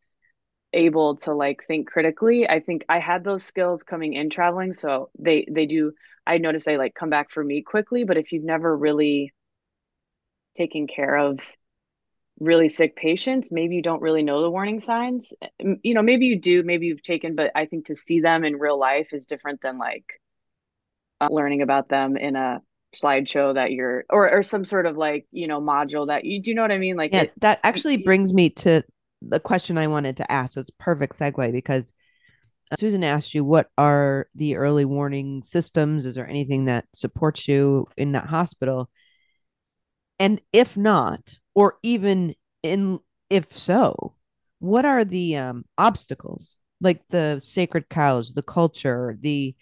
[0.73, 5.09] able to like think critically i think i had those skills coming in traveling so
[5.17, 5.91] they they do
[6.27, 9.33] i notice they like come back for me quickly but if you've never really
[10.55, 11.39] taken care of
[12.39, 15.33] really sick patients, maybe you don't really know the warning signs.
[15.59, 18.55] You know, maybe you do, maybe you've taken, but I think to see them in
[18.55, 20.05] real life is different than like
[21.21, 22.61] uh, learning about them in a
[22.95, 26.51] slideshow that you're or or some sort of like, you know, module that you do
[26.51, 26.95] you know what I mean?
[26.95, 28.83] Like Yeah, it, that actually brings me to
[29.21, 30.57] the question I wanted to ask.
[30.57, 31.91] It's perfect segue because
[32.71, 36.05] uh, Susan asked you what are the early warning systems?
[36.05, 38.89] Is there anything that supports you in that hospital?
[40.19, 44.15] And if not, or even in if so
[44.59, 49.55] what are the um obstacles like the sacred cows the culture the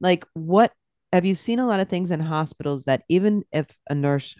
[0.00, 0.72] like what
[1.12, 4.34] have you seen a lot of things in hospitals that even if a nurse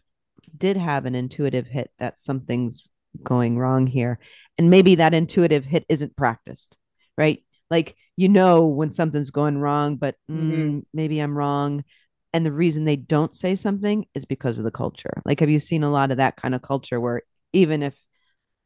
[0.57, 2.89] did have an intuitive hit that something's
[3.23, 4.19] going wrong here
[4.59, 6.79] and maybe that intuitive hit isn't practiced
[7.17, 10.81] right Like you know when something's going wrong, but Mhm.
[10.81, 11.85] mm, maybe I'm wrong.
[12.33, 15.23] And the reason they don't say something is because of the culture.
[15.25, 17.95] Like, have you seen a lot of that kind of culture where even if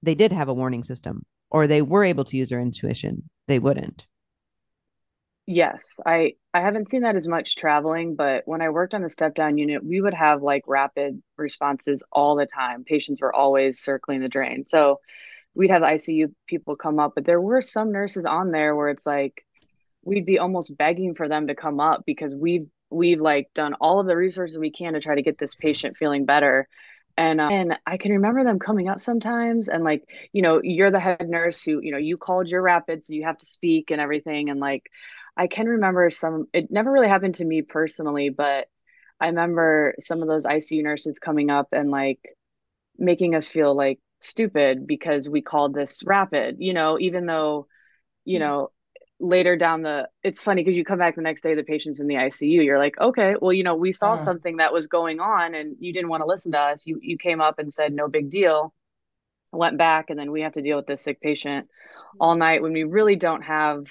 [0.03, 3.59] they did have a warning system or they were able to use their intuition, they
[3.59, 4.07] wouldn't?
[5.47, 9.11] Yes, I I haven't seen that as much traveling, but when I worked on the
[9.11, 12.85] step down unit, we would have like rapid responses all the time.
[12.85, 14.65] Patients were always circling the drain.
[14.67, 15.01] So
[15.55, 19.07] we'd have ICU people come up, but there were some nurses on there where it's
[19.07, 19.45] like
[20.05, 24.01] we'd be almost begging for them to come up because we've we've like done all
[24.01, 26.69] of the resources we can to try to get this patient feeling better.
[27.17, 30.03] And uh, and I can remember them coming up sometimes and like,
[30.33, 33.25] you know, you're the head nurse who, you know, you called your rapid, so you
[33.25, 34.51] have to speak and everything.
[34.51, 34.91] And like
[35.37, 38.69] I can remember some, it never really happened to me personally, but
[39.21, 42.21] I remember some of those ICU nurses coming up and like
[42.99, 47.67] making us feel like stupid because we called this rapid, you know, even though,
[48.25, 48.71] you know,
[49.21, 52.07] later down the, it's funny because you come back the next day, the patient's in
[52.07, 52.63] the ICU.
[52.63, 54.17] You're like, okay, well, you know, we saw Uh.
[54.17, 56.87] something that was going on and you didn't want to listen to us.
[56.87, 58.75] You, you came up and said, no big deal,
[59.53, 61.69] went back, and then we have to deal with this sick patient
[62.21, 63.85] all night when we really don't have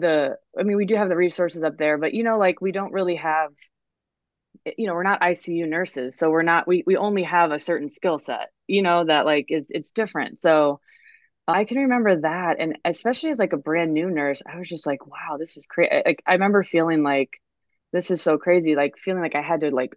[0.00, 2.72] the I mean we do have the resources up there but you know like we
[2.72, 3.50] don't really have
[4.66, 7.60] eh, you know we're not ICU nurses so we're not we we only have a
[7.60, 10.80] certain skill set you know that like is it's different so
[11.46, 14.86] I can remember that and especially as like a brand new nurse I was just
[14.86, 17.30] like wow this is crazy like I remember feeling like
[17.92, 19.96] this is so crazy like feeling like I had to like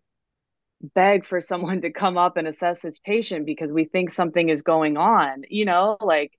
[0.96, 4.62] beg for someone to come up and assess this patient because we think something is
[4.62, 6.32] going on you know like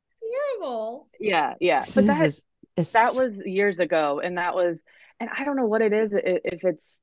[0.60, 1.08] Terrible.
[1.20, 2.42] yeah yeah but that is,
[2.76, 4.84] it's, that was years ago and that was
[5.20, 7.02] and i don't know what it is if it's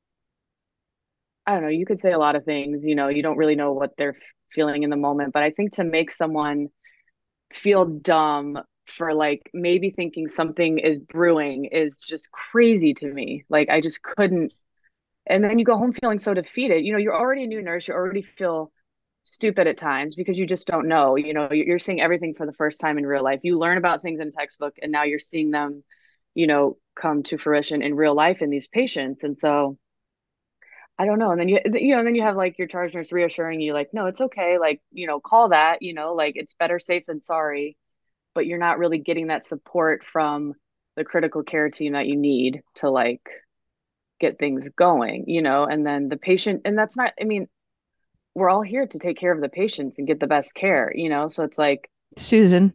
[1.46, 3.56] i don't know you could say a lot of things you know you don't really
[3.56, 4.18] know what they're
[4.54, 6.68] feeling in the moment but i think to make someone
[7.54, 13.70] feel dumb for like maybe thinking something is brewing is just crazy to me like
[13.70, 14.54] i just couldn't
[15.28, 17.88] and then you go home feeling so defeated you know you're already a new nurse
[17.88, 18.72] you already feel
[19.24, 22.54] stupid at times because you just don't know you know you're seeing everything for the
[22.54, 23.42] first time in real life.
[23.44, 25.84] You learn about things in textbook and now you're seeing them
[26.34, 29.24] you know come to fruition in real life in these patients.
[29.24, 29.78] And so
[30.98, 31.32] i don't know.
[31.32, 33.74] And then you you know and then you have like your charge nurse reassuring you
[33.74, 34.58] like no it's okay.
[34.58, 37.78] Like you know call that you know like it's better safe than sorry.
[38.36, 40.54] But you're not really getting that support from
[40.96, 43.22] the critical care team that you need to like
[44.20, 45.66] get things going you know?
[45.66, 47.48] And then the patient and that's not i mean
[48.40, 51.10] we're all here to take care of the patients and get the best care you
[51.10, 52.74] know so it's like Susan.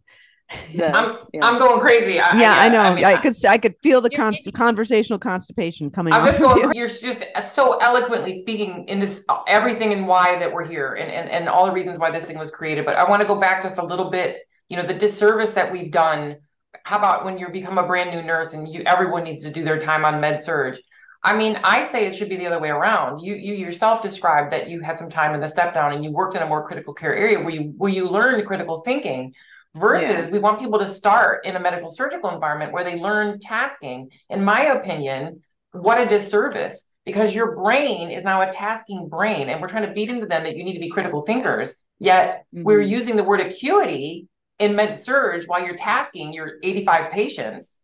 [0.75, 1.45] the I'm yeah.
[1.45, 2.21] I'm going crazy.
[2.21, 2.81] I, yeah, I know.
[2.81, 6.13] I, mean, could I could feel the const- conversational constipation coming.
[6.13, 6.63] I'm just going.
[6.63, 6.73] you.
[6.75, 10.95] You're just uh, so eloquently speaking into s- uh, everything and why that we're here,
[10.95, 12.85] and, and and all the reasons why this thing was created.
[12.85, 14.41] But I want to go back just a little bit.
[14.69, 16.37] You know, the disservice that we've done.
[16.83, 19.65] How about when you become a brand new nurse and you everyone needs to do
[19.65, 20.77] their time on med surg?
[21.27, 23.21] I mean, I say it should be the other way around.
[23.21, 26.13] You you yourself described that you had some time in the step down and you
[26.13, 29.35] worked in a more critical care area where you where you learned critical thinking.
[29.77, 30.29] Versus, Yeah.
[30.31, 34.11] we want people to start in a medical surgical environment where they learn tasking.
[34.31, 39.61] In my opinion, what a disservice because your brain is now a tasking brain and
[39.61, 42.79] we're trying to beat into them that you need to be critical thinkers yet we're
[42.81, 42.89] Mhm.
[42.89, 44.29] using the word acuity
[44.61, 47.79] in med surg while you're tasking your 85 patients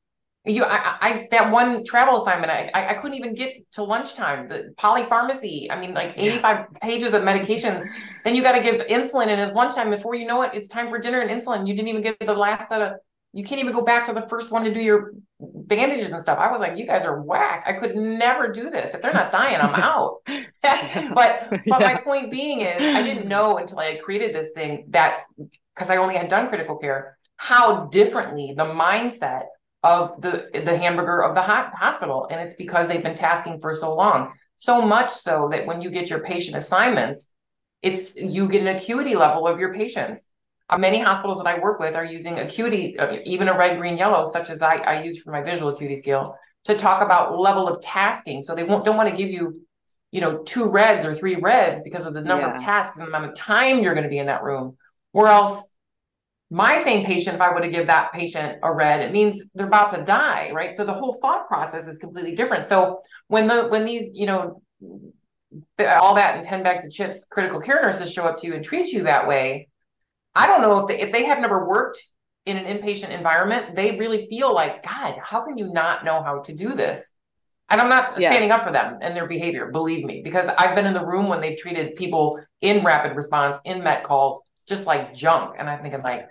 [0.45, 4.49] you I, I that one travel assignment I, I couldn't even get to lunchtime.
[4.49, 7.85] The polypharmacy i mean like 85 pages of medications.
[8.25, 9.91] Then you got to give insulin and it's lunchtime.
[9.91, 11.67] Before you know it it's time for dinner and insulin.
[11.67, 12.93] You didn't even get the last set of
[13.33, 16.39] you can't even go back to the first one to do your bandages and stuff.
[16.39, 17.65] I was like you guys are whack.
[17.67, 18.95] I could never do this.
[18.95, 20.23] If they're not dying i'm out.
[20.63, 24.87] But but my point being is i didn't know until i had created this thing
[24.91, 25.25] that
[25.75, 29.45] because i only had done critical care how differently the mindset
[29.83, 32.29] of the the hamburger of the hot hospital.
[32.31, 34.33] And it's because they've been tasking for so long.
[34.57, 37.29] So much so that when you get your patient assignments
[37.83, 40.29] it's you get an acuity level of your patients.
[40.69, 43.97] Uh, many hospitals that i work with are using acuity uh, even a red green
[43.97, 47.67] yellow such as I, I use for my visual acuity scale to talk about level
[47.69, 48.43] of tasking.
[48.43, 49.63] So they won't don't want to give you
[50.13, 52.55] you know two reds or three reds because of the number Yeah.
[52.55, 54.77] of tasks and the amount of time you're going to be in that room.
[55.13, 55.61] Or else
[56.51, 59.67] my same patient, if I were to give that patient a red, it means they're
[59.67, 60.75] about to die, right?
[60.75, 62.67] So the whole thought process is completely different.
[62.67, 64.63] So when the when these, you know,
[65.79, 68.65] all that and 10 bags of chips critical care nurses show up to you and
[68.65, 69.69] treat you that way,
[70.35, 72.01] I don't know if they if they have never worked
[72.47, 76.41] in an inpatient environment, they really feel like, God, how can you not know how
[76.41, 77.13] to do this?
[77.69, 80.87] And I'm not standing up for them and their behavior, believe me, because I've been
[80.87, 85.15] in the room when they've treated people in rapid response, in met calls, just like
[85.15, 85.55] junk.
[85.57, 86.29] And I think I'm like,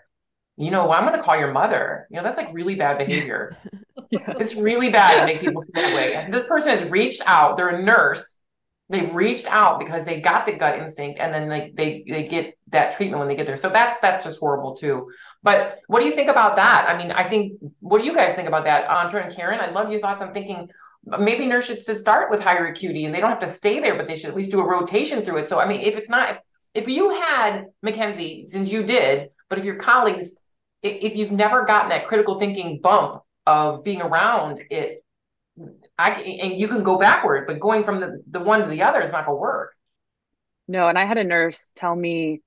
[0.59, 2.05] you know, well, I'm going to call your mother.
[2.11, 3.57] You know, that's like really bad behavior.
[4.11, 6.15] it's really bad to make people feel that way.
[6.15, 7.55] And this person has reached out.
[7.55, 8.37] They're a nurse.
[8.89, 12.57] They've reached out because they got the gut instinct, and then they they they get
[12.69, 13.55] that treatment when they get there.
[13.55, 15.07] So that's that's just horrible too.
[15.43, 16.89] But what do you think about that?
[16.89, 19.59] I mean, I think what do you guys think about that, Andra and Karen?
[19.59, 20.21] I love your thoughts.
[20.23, 20.71] I'm thinking
[21.11, 23.95] uh, maybe nurses should start with higher acuity, and they don't have to stay there,
[23.95, 25.47] but they should at least do a rotation through it.
[25.47, 26.37] So I mean, if it's not if,
[26.73, 30.31] if you had Mackenzie, since you did, but if your colleagues
[30.81, 35.03] if you've never gotten that critical thinking bump of being around it,
[35.97, 39.01] I and you can go backward, but going from the, the one to the other
[39.01, 39.75] is not gonna work.
[40.67, 42.41] No, and I had a nurse tell me,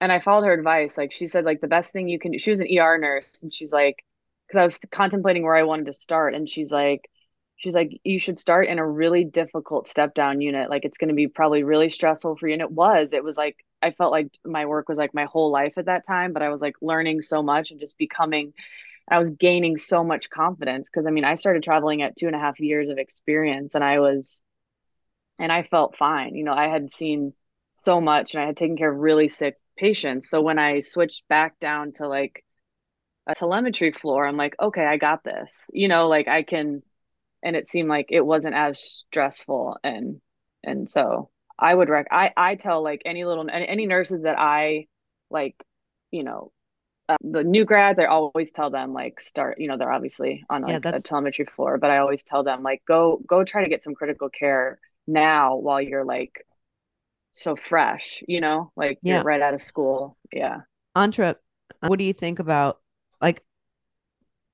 [0.00, 0.96] and I followed her advice.
[0.96, 2.38] Like she said, like the best thing you can do.
[2.38, 4.02] She was an ER nurse, and she's like,
[4.46, 7.08] because I was contemplating where I wanted to start, and she's like,
[7.62, 10.68] she's like, you should start in a really difficult step down unit.
[10.70, 13.12] Like it's going to be probably really stressful for you, and it was.
[13.12, 16.06] It was like I felt like my work was like my whole life at that
[16.06, 18.52] time, but I was like learning so much and just becoming
[19.08, 22.36] I was gaining so much confidence because I mean, I started traveling at two and
[22.36, 24.42] a half years of experience and I was,
[25.38, 26.34] and I felt fine.
[26.34, 27.34] You know, I had seen
[27.84, 30.28] so much and I had taken care of really sick patients.
[30.30, 32.44] So when I switched back down to like
[33.26, 35.68] a telemetry floor, I'm like, okay, I got this.
[35.72, 36.82] You know, like I can,
[37.42, 39.78] and it seemed like it wasn't as stressful.
[39.82, 40.20] And,
[40.62, 44.86] and so I would rec, I, I tell like any little, any nurses that I
[45.30, 45.56] like,
[46.10, 46.52] you know,
[47.08, 50.62] uh, the new grads, I always tell them like start, you know, they're obviously on
[50.62, 53.68] like yeah, a telemetry floor, but I always tell them like go go try to
[53.68, 56.46] get some critical care now while you're like
[57.34, 59.16] so fresh, you know, like yeah.
[59.16, 60.16] you're right out of school.
[60.32, 60.60] Yeah.
[60.94, 61.36] Andra,
[61.80, 62.80] what do you think about
[63.20, 63.42] like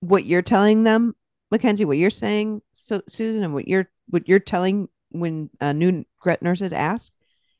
[0.00, 1.14] what you're telling them,
[1.50, 6.04] Mackenzie, what you're saying, so Susan, and what you're what you're telling when uh, new
[6.20, 7.12] grad nurses ask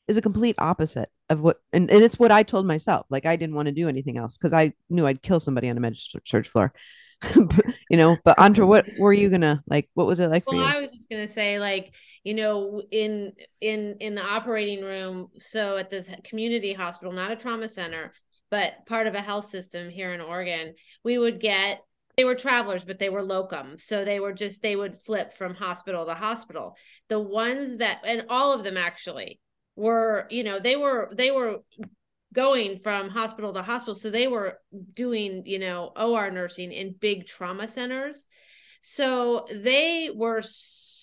[0.07, 3.05] is a complete opposite of what and, and it's what I told myself.
[3.09, 5.77] Like I didn't want to do anything else because I knew I'd kill somebody on
[5.77, 6.73] a med surg floor.
[7.35, 9.89] but, you know, but Andra, what were you gonna like?
[9.93, 10.77] What was it like well, for you?
[10.77, 15.75] I was just gonna say, like, you know, in in in the operating room, so
[15.77, 18.13] at this community hospital, not a trauma center,
[18.49, 21.81] but part of a health system here in Oregon, we would get
[22.19, 23.77] they were travelers, but they were locum.
[23.77, 26.75] So they were just, they would flip from hospital to hospital.
[27.07, 29.39] The ones that, and all of them actually,
[29.77, 31.59] were you know they were they were
[32.33, 34.59] going from hospital to hospital so they were
[34.93, 38.27] doing you know or nursing in big trauma centers
[38.81, 40.41] so they were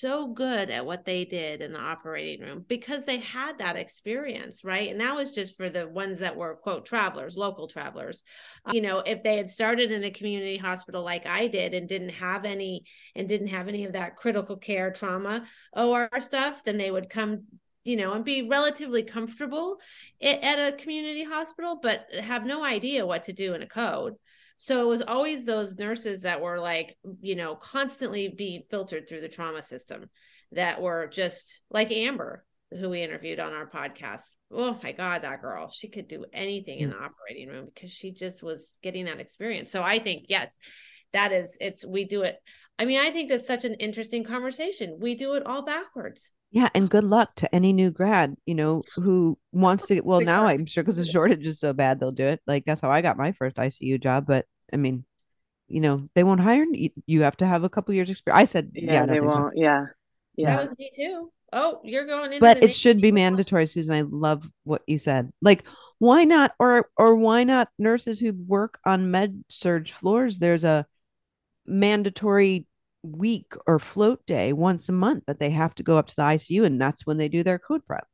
[0.00, 4.90] good at what they did in the operating room because they had that experience, right?
[4.90, 8.22] And that was just for the ones that were, quote, travelers, local travelers.
[8.64, 11.88] Uh, you know, if they had started in a community hospital like I did and
[11.88, 16.78] didn't have any and didn't have any of that critical care trauma OR stuff, then
[16.78, 17.44] they would come
[17.84, 19.78] you know, and be relatively comfortable
[20.20, 24.14] at a community hospital, but have no idea what to do in a code.
[24.56, 29.20] So it was always those nurses that were like, you know, constantly being filtered through
[29.20, 30.08] the trauma system
[30.52, 34.22] that were just like Amber, who we interviewed on our podcast.
[34.50, 36.96] Oh my God, that girl, she could do anything in hmm.
[36.96, 39.70] the operating room because she just was getting that experience.
[39.70, 40.58] So I think, yes,
[41.16, 42.36] that is, it's, we do it.
[42.78, 44.98] I mean, I think that's such an interesting conversation.
[45.00, 46.30] We do it all backwards.
[46.50, 50.00] Yeah, and good luck to any new grad, you know, who wants to.
[50.00, 52.40] Well, now I'm sure because the shortage is so bad, they'll do it.
[52.46, 54.26] Like that's how I got my first ICU job.
[54.26, 55.04] But I mean,
[55.68, 56.90] you know, they won't hire you.
[57.06, 58.40] You have to have a couple years experience.
[58.40, 59.54] I said, yeah, yeah they won't.
[59.54, 59.60] So.
[59.60, 59.86] Yeah,
[60.36, 60.56] yeah.
[60.56, 61.32] That was me too.
[61.52, 62.40] Oh, you're going in.
[62.40, 63.94] But it should be mandatory, Susan.
[63.94, 65.32] I love what you said.
[65.42, 65.64] Like,
[65.98, 70.38] why not, or or why not nurses who work on med surg floors?
[70.38, 70.86] There's a
[71.66, 72.66] mandatory
[73.02, 76.22] week or float day once a month that they have to go up to the
[76.22, 78.06] ICU, and that's when they do their code prep.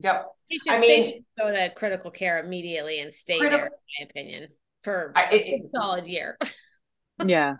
[0.00, 0.26] Yep.
[0.50, 4.48] Should, I mean, go to critical care immediately and stay critical, there, in my opinion,
[4.82, 6.38] for I, it, a solid year.
[7.24, 7.54] yeah.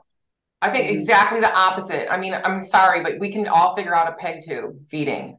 [0.63, 0.97] I think mm-hmm.
[0.97, 2.13] exactly the opposite.
[2.13, 5.39] I mean, I'm sorry, but we can all figure out a peg tube feeding.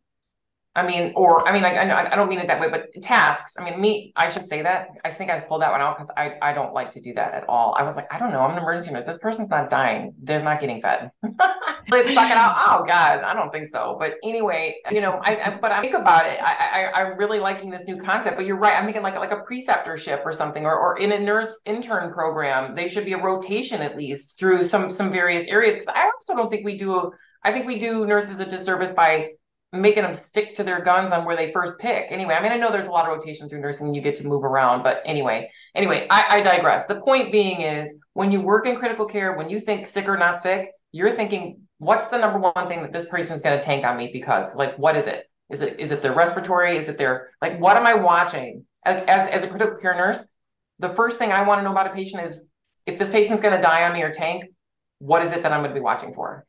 [0.73, 3.55] I mean, or I mean, I, I don't mean it that way, but tasks.
[3.59, 4.87] I mean, me, I should say that.
[5.03, 7.33] I think I pulled that one out because I, I don't like to do that
[7.33, 7.75] at all.
[7.77, 8.39] I was like, I don't know.
[8.39, 9.03] I'm an emergency nurse.
[9.03, 10.13] This person's not dying.
[10.23, 11.11] They're not getting fed.
[11.89, 12.55] Let's suck it out.
[12.57, 13.97] Oh God, I don't think so.
[13.99, 16.39] But anyway, you know, I, I but I think about it.
[16.41, 18.37] I, I I'm really liking this new concept.
[18.37, 18.77] But you're right.
[18.77, 22.75] I'm thinking like like a preceptorship or something, or or in a nurse intern program,
[22.75, 25.75] they should be a rotation at least through some some various areas.
[25.75, 27.11] Because I also don't think we do.
[27.43, 29.31] I think we do nurses a disservice by
[29.71, 32.07] making them stick to their guns on where they first pick.
[32.09, 34.15] Anyway, I mean, I know there's a lot of rotation through nursing and you get
[34.17, 36.85] to move around, but anyway, anyway, I, I digress.
[36.87, 40.17] The point being is when you work in critical care, when you think sick or
[40.17, 43.63] not sick, you're thinking, what's the number one thing that this person is going to
[43.63, 45.29] tank on me because like, what is it?
[45.49, 46.77] Is it, is it their respiratory?
[46.77, 50.23] Is it their, like, what am I watching as, as a critical care nurse?
[50.81, 52.43] the first thing I want to know about a patient is
[52.85, 54.45] if this patient's going to die on me or tank,
[54.99, 56.45] what is it that I'm going to be watching for?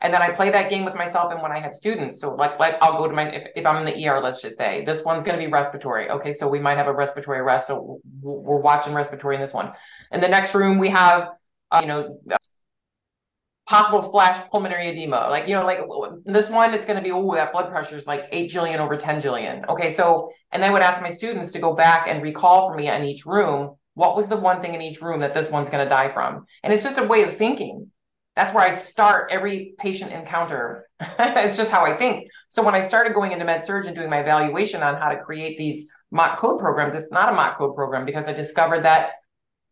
[0.00, 2.20] And then I play that game with myself and when I have students.
[2.20, 4.58] So like, like I'll go to my, if, if I'm in the ER, let's just
[4.58, 6.10] say this one's going to be respiratory.
[6.10, 6.32] Okay.
[6.34, 7.68] So we might have a respiratory arrest.
[7.68, 9.72] So we're watching respiratory in this one.
[10.12, 11.30] In the next room, we have,
[11.70, 12.20] uh, you know,
[13.66, 15.28] possible flash pulmonary edema.
[15.30, 15.80] Like, you know, like
[16.26, 18.98] this one, it's going to be, oh, that blood pressure is like 8 jillion over
[18.98, 19.66] 10 jillion.
[19.66, 19.90] Okay.
[19.90, 23.02] So, and I would ask my students to go back and recall for me in
[23.04, 25.88] each room, what was the one thing in each room that this one's going to
[25.88, 26.44] die from?
[26.62, 27.90] And it's just a way of thinking
[28.36, 30.86] that's where I start every patient encounter.
[31.00, 32.28] it's just how I think.
[32.50, 35.16] So when I started going into med surg and doing my evaluation on how to
[35.16, 39.12] create these mock code programs, it's not a mock code program because I discovered that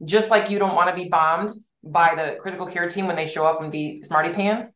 [0.04, 1.50] just like you don't want to be bombed
[1.84, 4.74] by the critical care team when they show up and be smarty pants,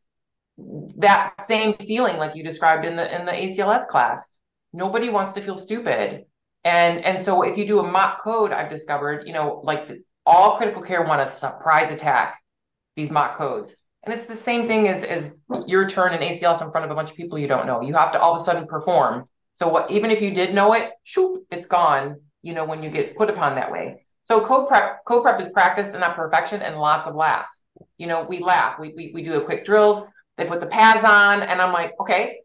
[0.97, 4.37] that same feeling like you described in the in the ACLS class.
[4.71, 6.25] Nobody wants to feel stupid.
[6.63, 10.03] And and so if you do a mock code, I've discovered, you know, like the,
[10.27, 12.39] all critical care want a surprise attack
[12.99, 13.75] these mock codes.
[14.03, 16.95] And it's the same thing as, as your turn in ACLS in front of a
[16.95, 17.81] bunch of people you don't know.
[17.81, 19.27] You have to all of a sudden perform.
[19.53, 22.89] So what even if you did know it, shoop, it's gone, you know, when you
[22.89, 24.05] get put upon that way.
[24.23, 27.63] So code prep, code prep is practice and not perfection and lots of laughs.
[27.97, 30.01] You know, we laugh, we, we, we do a quick drills,
[30.37, 32.39] they put the pads on, and I'm like, okay,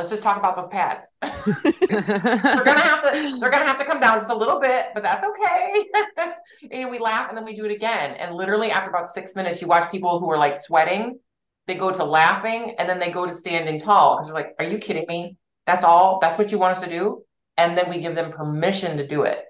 [0.00, 1.04] let's just talk about those pads.
[1.20, 5.02] they're gonna have to they're gonna have to come down just a little bit, but
[5.02, 5.86] that's okay.
[6.70, 8.12] and we laugh and then we do it again.
[8.14, 11.18] And literally after about six minutes, you watch people who are like sweating,
[11.66, 14.64] they go to laughing and then they go to standing tall because they're like, Are
[14.64, 15.36] you kidding me?
[15.66, 17.22] That's all, that's what you want us to do.
[17.58, 19.44] And then we give them permission to do it.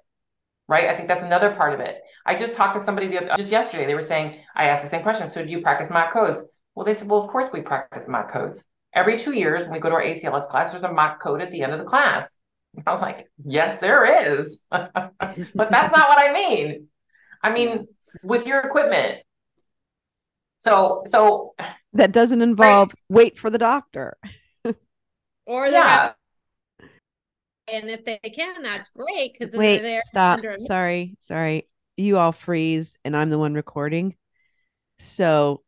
[0.67, 0.89] Right.
[0.89, 2.01] I think that's another part of it.
[2.27, 3.87] I just talked to somebody the other, just yesterday.
[3.87, 5.29] They were saying, I asked the same question.
[5.29, 6.45] So do you practice mock codes?
[6.75, 9.79] Well, they said, Well, of course we practice mock codes every two years when we
[9.79, 12.37] go to our ACLS class, there's a mock code at the end of the class.
[12.87, 14.65] I was like, yes, there is.
[14.71, 15.13] but
[15.55, 16.89] that's not what I mean.
[17.43, 17.89] I mean,
[18.23, 19.23] with your equipment.
[20.59, 21.55] So, so
[21.95, 22.99] that doesn't involve right?
[23.09, 24.17] wait for the doctor.
[25.47, 26.13] or yeah.
[27.67, 30.41] and if they can, that's great because wait, stop.
[30.59, 31.67] Sorry, sorry.
[31.97, 34.17] You all freeze, and I'm the one recording.
[34.99, 35.63] So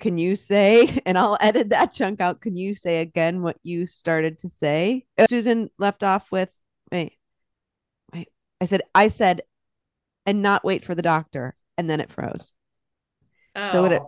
[0.00, 2.40] can you say and i'll edit that chunk out.
[2.40, 5.06] Can you say again what you started to say?
[5.18, 6.50] Uh, susan left off with
[6.90, 7.12] wait
[8.12, 8.28] wait.
[8.60, 9.42] I said i said
[10.26, 12.50] and not wait for the doctor and then it froze.
[13.54, 13.64] Oh.
[13.64, 14.02] so it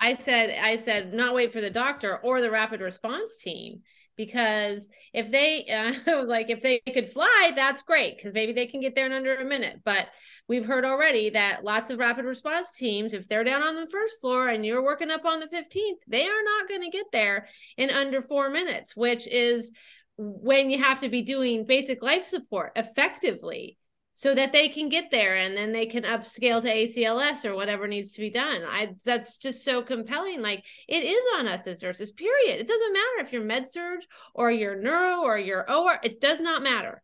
[0.00, 3.82] i said i said not wait for the doctor or the rapid response team
[4.16, 5.66] because if they
[6.06, 9.12] uh, like if they could fly that's great because maybe they can get there in
[9.12, 9.80] under a minute.
[9.84, 10.06] But
[10.48, 14.20] we've heard already that lots of rapid response teams if they're down on the first
[14.20, 17.48] floor and you're working up on the 15th they are not going to get there
[17.76, 19.72] in under four minutes which is
[20.18, 23.78] when you have to be doing basic life support effectively
[24.18, 27.86] so that they can get there and then they can upscale to ACLS or whatever
[27.86, 28.62] needs to be done.
[28.66, 30.40] I that's just so compelling.
[30.40, 32.58] Like it is on us as nurses, period.
[32.58, 34.00] It doesn't matter if you're med surg
[34.34, 37.02] or you're neuro or you're OR, it does not matter.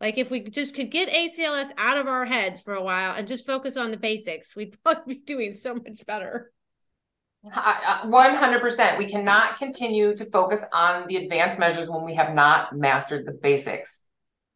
[0.00, 3.26] Like if we just could get ACLS out of our heads for a while and
[3.26, 6.52] just focus on the basics, we'd probably be doing so much better.
[7.44, 8.98] 100%.
[8.98, 13.32] We cannot continue to focus on the advanced measures when we have not mastered the
[13.32, 14.02] basics.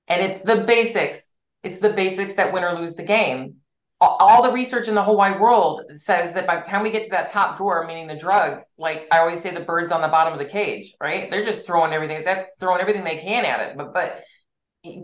[0.07, 1.26] And it's the basics
[1.67, 3.57] it's the basics that win or lose the game.
[4.01, 7.05] All the research in the whole wide world says that by the time we get
[7.05, 10.09] to that top drawer, meaning the drugs, like I always say, the birds on the
[10.09, 11.31] bottom of the cage, right?
[11.31, 12.23] They're just throwing everything.
[12.25, 13.77] That's throwing everything they can at it.
[13.77, 14.23] But but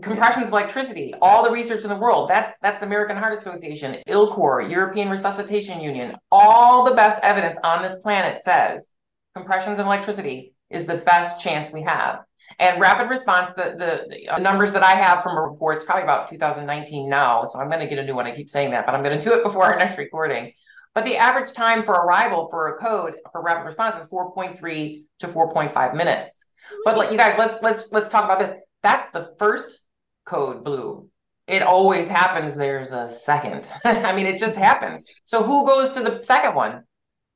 [0.01, 4.71] compressions electricity all the research in the world that's that's the american heart association ILCOR
[4.71, 8.93] european resuscitation union all the best evidence on this planet says
[9.35, 12.19] compressions and electricity is the best chance we have
[12.59, 15.83] and rapid response, the, the, the uh, numbers that I have from a report, it's
[15.83, 17.45] probably about 2019 now.
[17.45, 18.25] So I'm going to get a new one.
[18.25, 20.53] I keep saying that, but I'm going to do it before our next recording.
[20.93, 25.27] But the average time for arrival for a code for rapid response is 4.3 to
[25.27, 26.45] 4.5 minutes.
[26.85, 28.55] But let you guys, let's let's let's talk about this.
[28.83, 29.79] That's the first
[30.25, 31.09] code blue.
[31.47, 32.55] It always happens.
[32.55, 33.69] There's a second.
[33.83, 35.03] I mean, it just happens.
[35.25, 36.83] So who goes to the second one?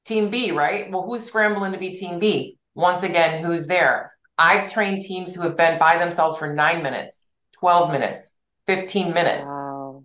[0.05, 0.89] Team B, right?
[0.89, 2.57] Well, who's scrambling to be Team B?
[2.76, 4.13] Once again, who's there?
[4.38, 7.21] I've trained teams who have been by themselves for nine minutes,
[7.59, 8.31] 12 minutes,
[8.67, 9.47] 15 minutes.
[9.47, 10.03] Wow.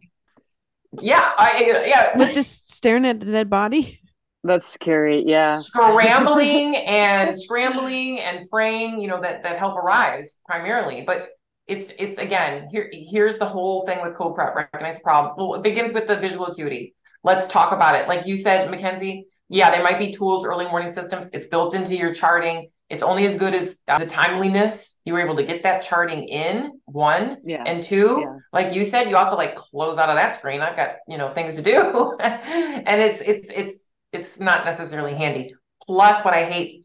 [1.01, 1.33] Yeah.
[1.37, 2.15] I, yeah.
[2.17, 4.01] But just staring at a dead body.
[4.45, 5.23] That's scary.
[5.27, 5.59] Yeah.
[5.59, 11.03] Scrambling and scrambling and praying, you know, that, that help arise primarily.
[11.03, 11.29] But
[11.69, 15.35] it's, it's again, here, here's the whole thing with code prep, recognize the problem.
[15.37, 16.95] Well, it begins with the visual acuity.
[17.23, 18.09] Let's talk about it.
[18.09, 21.31] Like you said, Mackenzie, yeah, there might be tools, early warning systems.
[21.33, 25.37] It's built into your charting It's only as good as the timeliness you were able
[25.37, 27.63] to get that charting in one Yeah.
[27.67, 28.19] and two.
[28.21, 28.37] Yeah.
[28.53, 30.61] Like you said, you also like close out of that screen.
[30.61, 35.55] I've got you know things to do, and it's it's it's it's not necessarily handy.
[35.87, 36.85] Plus, what I hate,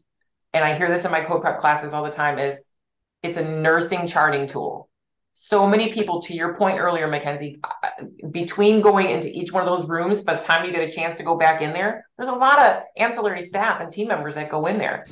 [0.54, 2.64] and I hear this in my code prep classes all the time, is
[3.22, 4.88] it's a nursing charting tool.
[5.34, 9.68] So many people, to your point earlier, Mackenzie, uh, between going into each one of
[9.68, 12.28] those rooms, by the time you get a chance to go back in there, there's
[12.28, 15.06] a lot of ancillary staff and team members that go in there.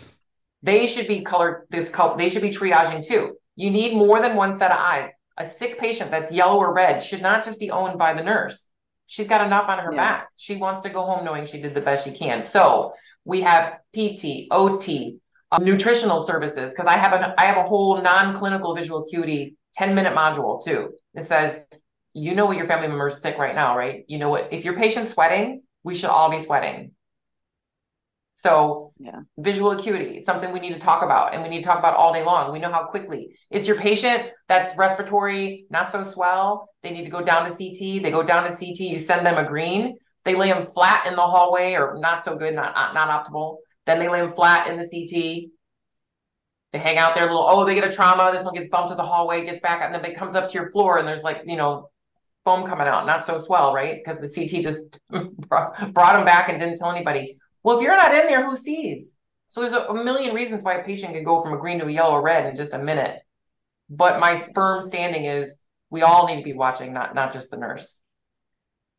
[0.63, 3.37] They should be colored this color, they should be triaging too.
[3.57, 5.09] You need more than one set of eyes.
[5.39, 8.67] A sick patient that's yellow or red should not just be owned by the nurse.
[9.07, 10.01] She's got enough on her Yeah.
[10.01, 10.29] back.
[10.37, 12.43] She wants to go home knowing she did the best she can.
[12.43, 12.93] So
[13.25, 15.19] we have PT, OT,
[15.53, 19.95] uh, nutritional services because I have a I have a whole non-clinical visual acuity 10
[19.95, 20.95] minute module too.
[21.15, 21.65] It says,
[22.15, 24.05] you know what your family member is sick right now, right?
[24.09, 26.93] You know what if your patient's sweating, we should all be sweating.
[28.39, 29.21] So Yeah.
[29.39, 32.13] visual acuity, something we need to talk about and we need to talk about all
[32.13, 32.53] day long.
[32.53, 36.69] We know how quickly it's your patient that's respiratory, not so swell.
[36.83, 37.99] They need to go down to CT.
[37.99, 39.97] They go down to CT, you send them a green.
[40.25, 43.57] They lay them flat in the hallway or not so good, not not optimal.
[43.87, 45.49] Then they lay them flat in the CT.
[46.75, 48.31] They hang out there a little, oh, they get a trauma.
[48.33, 50.49] This one gets bumped to the hallway, gets back up, and then it comes up
[50.51, 51.89] to your floor, and there's like, you know,
[52.45, 53.97] foam coming out, not so swell, right?
[53.97, 54.99] Because the CT just
[55.49, 57.39] brought them back and didn't tell anybody.
[57.67, 59.17] Well, if you're not in there, who sees?
[59.49, 61.91] So there's a, million reasons why a patient can go from a green to a
[61.91, 63.19] yellow or red in just a minute.
[63.91, 65.59] But my firm standing is
[65.91, 68.01] we all need to be watching, not not just the nurse.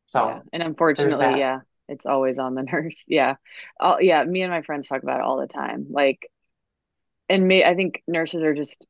[0.04, 0.40] So Yeah.
[0.52, 3.06] And unfortunately, yeah, it's always on the nurse.
[3.08, 3.36] Yeah.
[3.80, 4.22] Oh, yeah.
[4.24, 5.86] Me and my friends talk about it all the time.
[5.88, 6.30] Like,
[7.30, 8.86] and me, I think nurses are just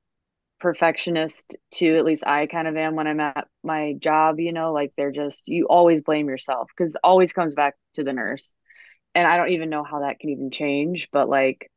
[0.59, 1.95] perfectionist too.
[1.99, 5.13] At least I kind of am when I'm at my job, you know, like they're
[5.13, 8.55] just, you always blame yourself because always comes back to the nurse.
[9.15, 11.71] And I don't even know how that can even change, but like,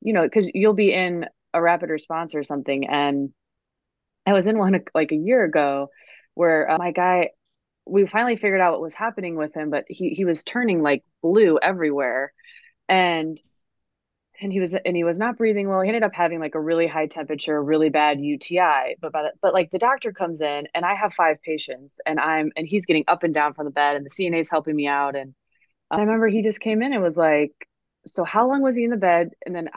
[0.00, 2.86] you know, because you'll be in a rapid response or something.
[2.86, 3.32] And
[4.26, 5.88] I was in one like a year ago
[6.34, 7.30] where uh, my guy,
[7.86, 11.04] we finally figured out what was happening with him, but he he was turning like
[11.22, 12.32] blue everywhere,
[12.88, 13.40] and
[14.40, 15.80] and he was and he was not breathing well.
[15.80, 18.96] He ended up having like a really high temperature, really bad UTI.
[19.00, 22.18] But by the, but like the doctor comes in, and I have five patients, and
[22.18, 24.74] I'm and he's getting up and down from the bed, and the CNA is helping
[24.74, 25.34] me out, and
[25.96, 27.52] I remember he just came in and was like,
[28.06, 29.68] "So how long was he in the bed?" And then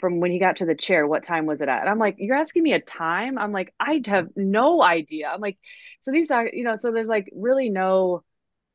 [0.00, 1.80] from when he got to the chair, what time was it at?
[1.80, 5.40] And I'm like, "You're asking me a time?" I'm like, "I have no idea." I'm
[5.40, 5.58] like,
[6.02, 8.22] so these are you know, so there's like really no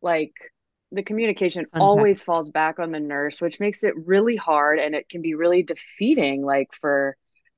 [0.02, 0.34] like
[0.92, 5.10] the communication always falls back on the nurse, which makes it really hard and it
[5.10, 6.44] can be really defeating.
[6.46, 7.18] Like for,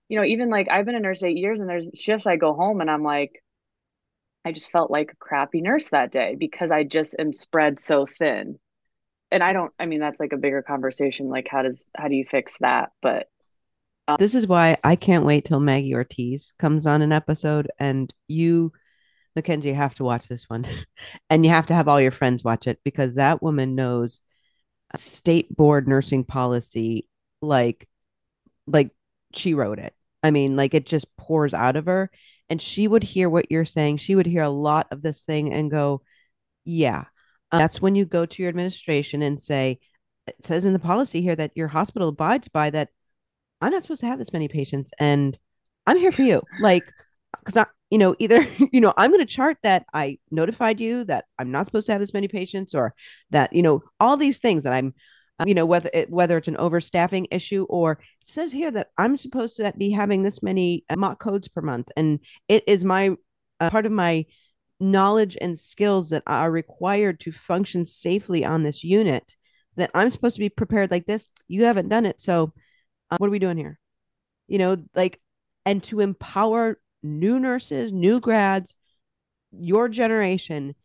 [0.10, 2.54] you know, even like I've been a nurse eight years and there's shifts I go
[2.54, 3.44] home and I'm like,
[4.46, 8.06] I just felt like a crappy nurse that day because I just am spread so
[8.06, 8.58] thin.
[9.34, 11.28] And I don't, I mean, that's like a bigger conversation.
[11.28, 12.92] Like, how does, how do you fix that?
[13.02, 13.28] But
[14.08, 18.14] um, This is why I can't wait till Maggie Ortiz comes on an episode and
[18.28, 18.72] you,
[19.36, 20.68] Mackenzie, have to watch this one.
[21.32, 24.22] and you have to have all your friends watch it because that woman knows
[24.96, 27.10] state board nursing policy
[27.42, 27.88] like
[28.68, 28.92] like
[29.34, 29.94] she wrote it.
[30.22, 32.12] I mean, like it just pours out of her.
[32.50, 33.98] And she would hear what you're saying.
[33.98, 36.02] She would hear a lot of this thing and go,
[36.66, 37.06] Yeah.
[37.54, 39.80] Uh, that's when you go to your administration and say,
[40.28, 42.90] It says in the policy here that your hospital abides by that
[43.62, 45.38] I'm not supposed to have this many patients and
[45.86, 46.42] I'm here for you.
[46.60, 46.84] Like,
[47.40, 51.06] because I, you know, either, you know, I'm going to chart that I notified you
[51.06, 52.96] that I'm not supposed to have this many patients or
[53.30, 54.94] that, you know, all these things that I'm,
[55.40, 58.88] um, you know, whether it, whether it's an overstaffing issue or it says here that
[58.98, 61.90] I'm supposed to be having this many uh, mock codes per month.
[61.96, 63.12] And it is my
[63.60, 64.26] uh, part of my
[64.84, 69.36] knowledge and skills that are required to function safely on this unit
[69.76, 71.30] that I'm supposed to be prepared like this.
[71.48, 72.22] You haven't done it.
[72.22, 72.54] So,
[73.10, 73.80] uh, what are we doing here?
[74.48, 75.20] You know, like,
[75.66, 78.76] and to empower new nurses, new grads,
[79.52, 80.76] your generation,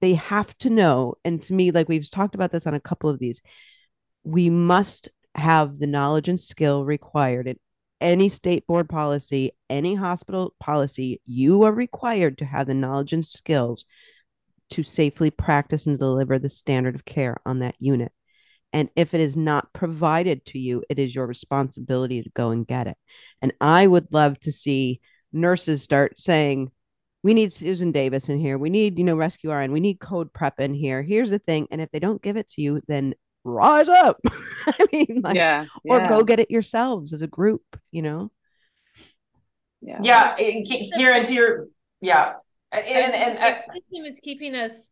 [0.00, 1.14] they have to know.
[1.24, 3.42] And to me, like we've talked about this on a couple of these,
[4.24, 7.58] we must have the knowledge and skill required in
[8.02, 11.22] any state board policy, any hospital policy.
[11.24, 13.86] You are required to have the knowledge and skills
[14.70, 18.12] to safely practice and deliver the standard of care on that unit.
[18.72, 22.66] And if it is not provided to you, it is your responsibility to go and
[22.66, 22.96] get it.
[23.40, 25.00] And I would love to see
[25.32, 26.70] nurses start saying,
[27.22, 28.58] we need Susan Davis in here.
[28.58, 29.72] We need, you know, Rescue RN.
[29.72, 31.02] We need code prep in here.
[31.02, 31.68] Here's the thing.
[31.70, 33.14] And if they don't give it to you, then
[33.44, 34.20] rise up.
[34.66, 38.30] I mean, like, yeah, or go get it yourselves as a group, you know?
[39.80, 39.98] yeah.
[40.02, 41.66] yeah, and Ki- Karen, to your
[42.00, 42.34] yeah,
[42.70, 44.90] and and, uh, the system is keeping us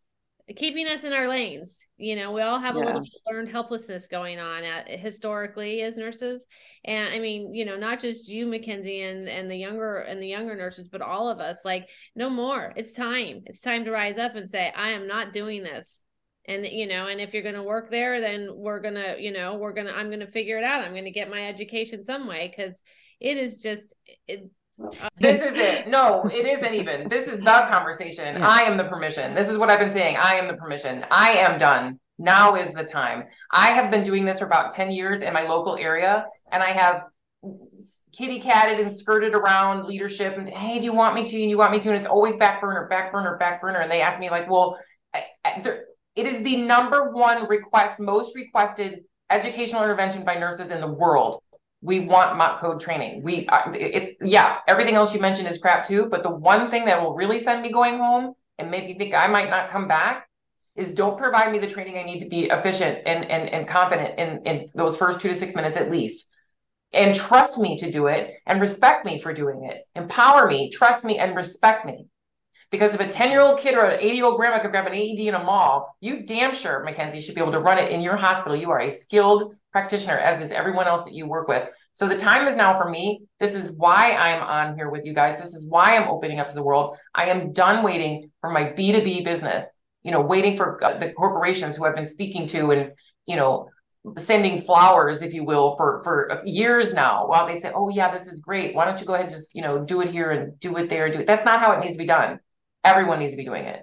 [0.57, 1.79] keeping us in our lanes.
[1.97, 2.83] You know, we all have Yeah.
[2.83, 6.45] a little bit of learned helplessness going on at, historically as nurses.
[6.85, 10.27] And I mean, you know, not just you, Mackenzie, and and the younger and the
[10.27, 11.65] younger nurses, but all of us.
[11.65, 12.73] Like, no more.
[12.77, 13.43] It's time.
[13.47, 16.03] It's time to rise up and say, I am not doing this.
[16.47, 19.57] And you know, and if you're going to work there, then we're gonna, you know,
[19.57, 19.93] we're gonna.
[19.93, 20.83] I'm gonna figure it out.
[20.83, 22.81] I'm gonna get my education some way because
[23.21, 23.95] it is just.
[24.27, 24.51] It,
[24.83, 25.89] uh, This is it.
[25.89, 27.09] No, it isn't even.
[27.09, 28.37] This is the conversation.
[28.37, 28.49] Yeah.
[28.49, 29.35] I am the permission.
[29.35, 30.17] This is what I've been saying.
[30.17, 31.05] I am the permission.
[31.11, 32.01] I am done.
[32.19, 33.25] Now is the time.
[33.51, 36.73] I have been doing this for about 10 years in my local area, and I
[36.73, 37.05] have
[38.13, 41.41] kitty catted and skirted around leadership and hey, do you want me to?
[41.41, 41.89] And you want me to?
[41.89, 43.79] And it's always back burner, back burner, back burner.
[43.79, 44.79] And they ask me, like, well,
[45.15, 45.85] I, I, there,
[46.17, 51.43] it is the number one request, most requested educational intervention by nurses in the world
[51.83, 53.23] we want mock code training.
[53.23, 56.09] We, uh, if yeah, everything else you mentioned is crap too.
[56.11, 59.15] But the one thing that will really send me going home and make me think
[59.15, 60.29] I might not come back
[60.77, 64.19] is don't provide me the training I need to be efficient and and and confident
[64.19, 66.29] in in those first two to six minutes at least.
[66.93, 69.79] And trust me to do it and respect me for doing it.
[69.95, 72.07] Empower me, trust me, and respect me.
[72.71, 74.87] Because if a 10 year old kid or an 80 year old grandma could grab
[74.87, 77.91] an AED in a mall, you damn sure, Mackenzie, should be able to run it
[77.91, 78.57] in your hospital.
[78.57, 81.69] You are a skilled practitioner, as is everyone else that you work with.
[81.93, 83.23] So the time is now for me.
[83.41, 85.39] This is why I'm on here with you guys.
[85.39, 86.97] This is why I'm opening up to the world.
[87.15, 89.71] I am done waiting for my B2B business,
[90.03, 92.93] you know, waiting for uh, the corporations who I've been speaking to and,
[93.27, 93.69] you know,
[94.17, 97.27] sending flowers, if you will, for for years now.
[97.27, 98.75] While they say, "Oh yeah, this is great.
[98.75, 100.89] Why don't you go ahead and just you know do it here and do it
[100.89, 102.41] there, do it." That's not how it needs to be done.
[102.85, 103.83] Everyone needs to be doing it.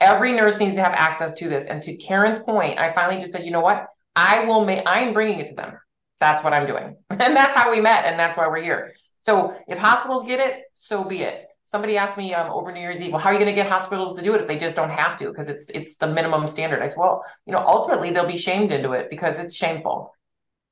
[0.00, 1.66] Every nurse needs to have access to this.
[1.66, 3.86] And to Karen's point, I finally just said, you know what?
[4.16, 4.86] I will make.
[4.86, 5.78] I am bringing it to them.
[6.18, 8.92] That's what I'm doing, and that's how we met, and that's why we're here.
[9.20, 11.46] So if hospitals get it, so be it.
[11.64, 13.70] Somebody asked me um, over New Year's Eve, well, how are you going to get
[13.70, 15.28] hospitals to do it if they just don't have to?
[15.28, 16.82] Because it's it's the minimum standard.
[16.82, 20.12] I said, well, you know, ultimately they'll be shamed into it because it's shameful.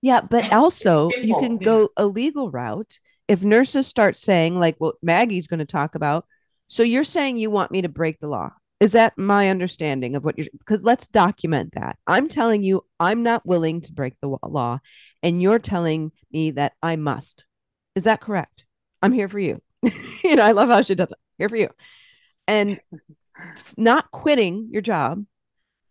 [0.00, 4.76] Yeah, but It's also you can go a legal route if nurses start saying like
[4.78, 6.26] what Maggie's going to talk about.
[6.68, 8.52] So you're saying you want me to break the law.
[8.80, 11.98] Is that my understanding of what you're because let's document that.
[12.06, 14.78] I'm telling you I'm not willing to break the law
[15.20, 17.44] and you're telling me that I must.
[17.96, 18.64] Is that correct?
[19.02, 19.60] I'm here for you.
[19.82, 21.18] you know, I love how she does it.
[21.38, 21.70] Here for you.
[22.46, 22.80] And
[23.76, 25.24] not quitting your job,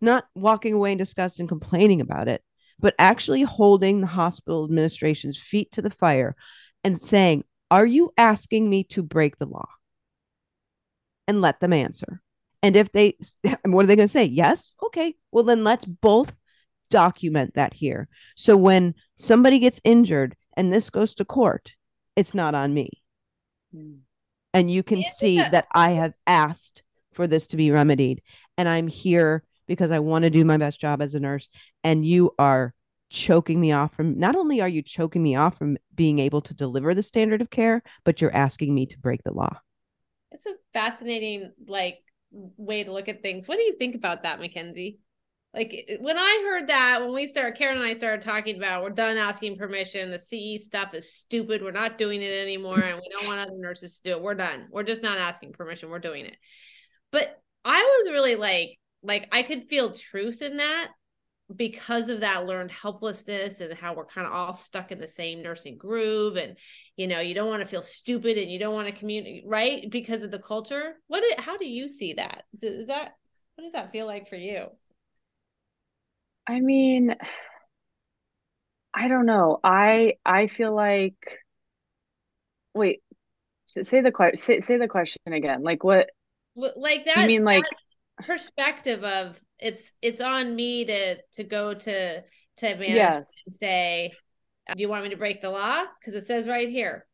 [0.00, 2.42] not walking away in disgust and complaining about it,
[2.78, 6.36] but actually holding the hospital administration's feet to the fire
[6.84, 9.68] and saying, Are you asking me to break the law?
[11.28, 12.20] And let them answer.
[12.62, 13.16] And if they,
[13.64, 14.24] what are they going to say?
[14.24, 14.72] Yes.
[14.84, 15.14] Okay.
[15.30, 16.34] Well, then let's both
[16.90, 18.08] document that here.
[18.36, 21.74] So when somebody gets injured and this goes to court,
[22.16, 22.90] it's not on me.
[23.74, 23.98] Mm.
[24.54, 28.22] And you can see that I have asked for this to be remedied.
[28.56, 31.48] And I'm here because I want to do my best job as a nurse.
[31.84, 32.74] And you are
[33.10, 36.54] choking me off from not only are you choking me off from being able to
[36.54, 39.58] deliver the standard of care, but you're asking me to break the law.
[40.38, 41.98] It's a fascinating like
[42.30, 43.48] way to look at things.
[43.48, 44.98] What do you think about that, Mackenzie?
[45.54, 48.90] Like when I heard that, when we started, Karen and I started talking about, we're
[48.90, 50.10] done asking permission.
[50.10, 51.62] The CE stuff is stupid.
[51.62, 54.22] We're not doing it anymore, and we don't want other nurses to do it.
[54.22, 54.68] We're done.
[54.70, 55.88] We're just not asking permission.
[55.88, 56.36] We're doing it.
[57.10, 60.88] But I was really like, like I could feel truth in that
[61.54, 65.42] because of that learned helplessness and how we're kind of all stuck in the same
[65.42, 66.56] nursing groove and
[66.96, 69.90] you know you don't want to feel stupid and you don't want to communicate right
[69.90, 73.12] because of the culture what did, how do you see that is that
[73.54, 74.66] what does that feel like for you
[76.46, 77.14] I mean,
[78.94, 79.60] I don't know.
[79.62, 81.16] I I feel like
[82.74, 83.02] wait,
[83.66, 85.62] say, say the question say, say the question again.
[85.62, 86.10] Like what
[86.54, 87.76] Wh- like you that mean like that
[88.26, 92.20] perspective of it's it's on me to to go to
[92.56, 93.34] to management yes.
[93.46, 94.12] and say
[94.74, 97.06] do you want me to break the law because it says right here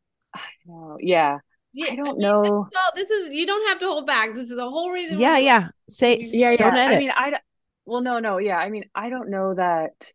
[0.65, 1.37] No, yeah.
[1.73, 2.41] yeah, I don't know.
[2.73, 5.37] well this is you don't have to hold back this is the whole reason Yeah,
[5.37, 5.67] yeah.
[5.89, 6.57] Say Yeah, yeah.
[6.57, 6.97] don't edit.
[6.97, 7.37] I mean, I d-
[7.85, 8.57] well, no, no, yeah.
[8.57, 10.11] I mean, I don't know that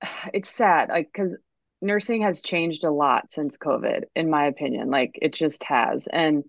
[0.34, 1.36] it's sad, like, because
[1.80, 4.90] nursing has changed a lot since COVID, in my opinion.
[4.90, 6.06] Like, it just has.
[6.06, 6.44] And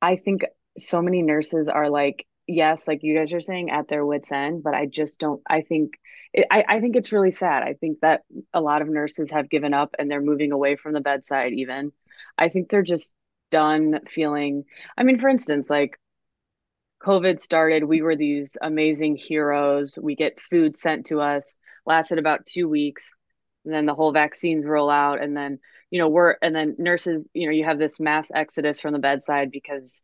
[0.00, 0.44] I think
[0.78, 4.62] so many nurses are like, yes, like you guys are saying, at their wits' end,
[4.62, 5.94] but I just don't, I think.
[6.50, 7.62] I, I think it's really sad.
[7.62, 8.22] I think that
[8.54, 11.92] a lot of nurses have given up and they're moving away from the bedside, even.
[12.38, 13.14] I think they're just
[13.50, 14.64] done feeling.
[14.96, 16.00] I mean, for instance, like
[17.04, 19.98] COVID started, we were these amazing heroes.
[20.00, 23.14] We get food sent to us, lasted about two weeks.
[23.66, 25.22] And then the whole vaccines roll out.
[25.22, 25.58] And then,
[25.90, 28.98] you know, we're, and then nurses, you know, you have this mass exodus from the
[28.98, 30.02] bedside because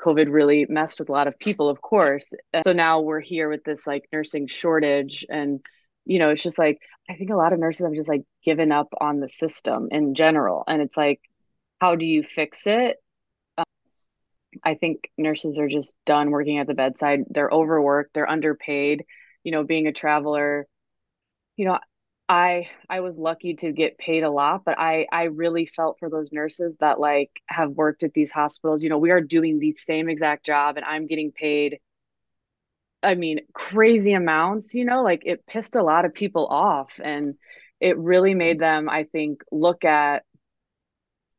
[0.00, 2.32] COVID really messed with a lot of people, of course.
[2.64, 5.26] So now we're here with this like nursing shortage.
[5.28, 5.60] And,
[6.04, 8.72] you know, it's just like, I think a lot of nurses have just like given
[8.72, 10.64] up on the system in general.
[10.66, 11.20] And it's like,
[11.80, 12.96] how do you fix it?
[13.58, 13.64] Um,
[14.64, 17.20] I think nurses are just done working at the bedside.
[17.28, 19.04] They're overworked, they're underpaid.
[19.44, 20.66] You know, being a traveler,
[21.56, 21.78] you know,
[22.30, 26.08] I I was lucky to get paid a lot, but I I really felt for
[26.08, 28.84] those nurses that like have worked at these hospitals.
[28.84, 31.80] You know, we are doing the same exact job and I'm getting paid
[33.02, 37.34] I mean, crazy amounts, you know, like it pissed a lot of people off and
[37.80, 40.24] it really made them I think look at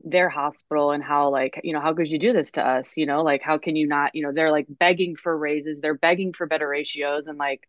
[0.03, 3.05] their hospital and how like you know how could you do this to us you
[3.05, 6.33] know like how can you not you know they're like begging for raises they're begging
[6.33, 7.67] for better ratios and like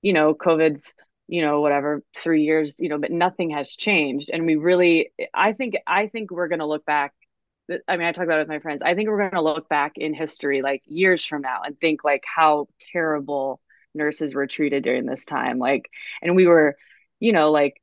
[0.00, 0.94] you know covid's
[1.28, 4.30] you know whatever 3 years you know but nothing has changed.
[4.32, 7.12] And we really i think i think we're going to look back
[7.88, 8.82] i mean i talk about it with my friends.
[8.82, 12.04] I think we're going to look back in history like years from now and think
[12.04, 13.60] like how terrible
[13.94, 15.58] nurses were treated during this time.
[15.58, 15.90] Like
[16.22, 16.76] and we were
[17.20, 17.80] you know like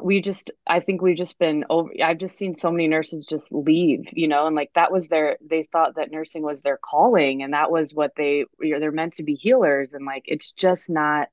[0.00, 3.52] we just i think we've just been over i've just seen so many nurses just
[3.52, 7.42] leave you know and like that was their they thought that nursing was their calling
[7.42, 9.94] and that was what they you know, they're meant to be healers.
[9.94, 11.28] And like it's just not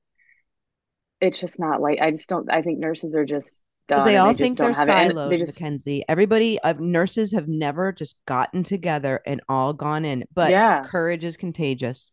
[1.20, 2.50] it's just not like I just don't.
[2.50, 4.06] I think nurses are just done.
[4.06, 6.04] They all they think they're siloed, they just, Mackenzie.
[6.08, 10.24] Everybody, uh, nurses have never just gotten together and all gone in.
[10.34, 10.82] But yeah.
[10.84, 12.12] courage is contagious,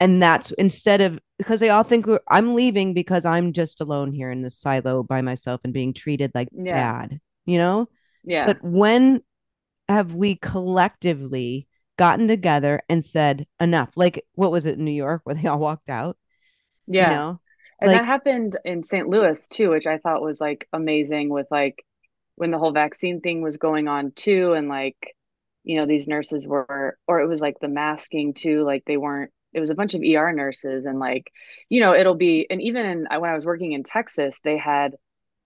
[0.00, 4.30] and that's instead of because they all think I'm leaving because I'm just alone here
[4.30, 6.72] in this silo by myself and being treated like yeah.
[6.72, 7.20] bad.
[7.46, 7.88] You know.
[8.24, 8.46] Yeah.
[8.46, 9.22] But when
[9.88, 11.66] have we collectively
[11.98, 13.90] gotten together and said enough?
[13.96, 16.16] Like what was it in New York where they all walked out?
[16.86, 17.10] Yeah.
[17.10, 17.40] You know?
[17.82, 19.08] And like, that happened in St.
[19.08, 21.84] Louis too, which I thought was like amazing with like
[22.36, 24.52] when the whole vaccine thing was going on too.
[24.52, 24.96] And like,
[25.64, 29.32] you know, these nurses were, or it was like the masking too, like they weren't,
[29.52, 31.30] it was a bunch of ER nurses and like,
[31.68, 34.94] you know, it'll be, and even in, when I was working in Texas, they had,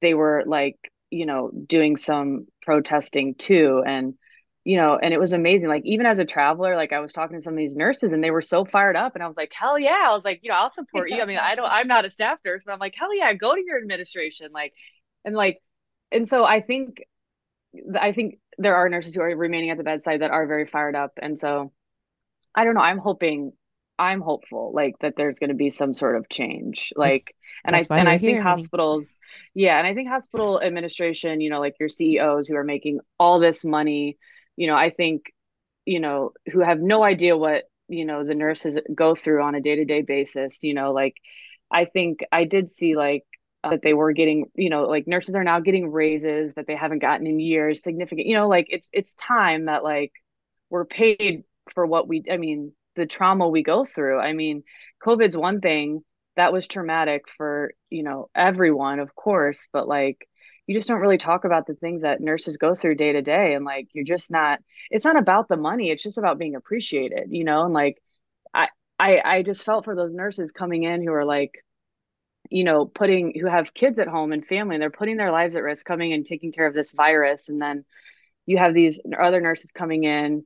[0.00, 0.76] they were like,
[1.10, 3.82] you know, doing some protesting too.
[3.86, 4.14] And,
[4.66, 5.68] you know, and it was amazing.
[5.68, 8.22] Like even as a traveler, like I was talking to some of these nurses and
[8.22, 10.06] they were so fired up and I was like, hell yeah.
[10.08, 11.22] I was like, you know, I'll support you.
[11.22, 13.54] I mean, I don't, I'm not a staff nurse, but I'm like, hell yeah, go
[13.54, 14.48] to your administration.
[14.52, 14.72] Like,
[15.24, 15.62] and like,
[16.10, 17.04] and so I think,
[17.96, 20.96] I think there are nurses who are remaining at the bedside that are very fired
[20.96, 21.12] up.
[21.22, 21.70] And so
[22.52, 22.80] I don't know.
[22.80, 23.52] I'm hoping,
[24.00, 26.92] I'm hopeful like that there's going to be some sort of change.
[26.96, 27.22] Like,
[27.64, 28.42] that's, and I, and I think here.
[28.42, 29.14] hospitals,
[29.54, 29.78] yeah.
[29.78, 33.64] And I think hospital administration, you know, like your CEOs who are making all this
[33.64, 34.18] money,
[34.56, 35.24] you know, I think,
[35.84, 39.60] you know, who have no idea what, you know, the nurses go through on a
[39.60, 41.14] day to day basis, you know, like
[41.70, 43.24] I think I did see like
[43.64, 46.76] uh, that they were getting, you know, like nurses are now getting raises that they
[46.76, 50.12] haven't gotten in years, significant, you know, like it's, it's time that like
[50.70, 51.44] we're paid
[51.74, 54.18] for what we, I mean, the trauma we go through.
[54.18, 54.62] I mean,
[55.04, 56.02] COVID's one thing
[56.36, 60.26] that was traumatic for, you know, everyone, of course, but like,
[60.66, 63.54] you just don't really talk about the things that nurses go through day to day
[63.54, 64.60] and like you're just not
[64.90, 68.02] it's not about the money it's just about being appreciated you know and like
[68.54, 71.52] i i i just felt for those nurses coming in who are like
[72.50, 75.56] you know putting who have kids at home and family and they're putting their lives
[75.56, 77.84] at risk coming and taking care of this virus and then
[78.46, 80.44] you have these other nurses coming in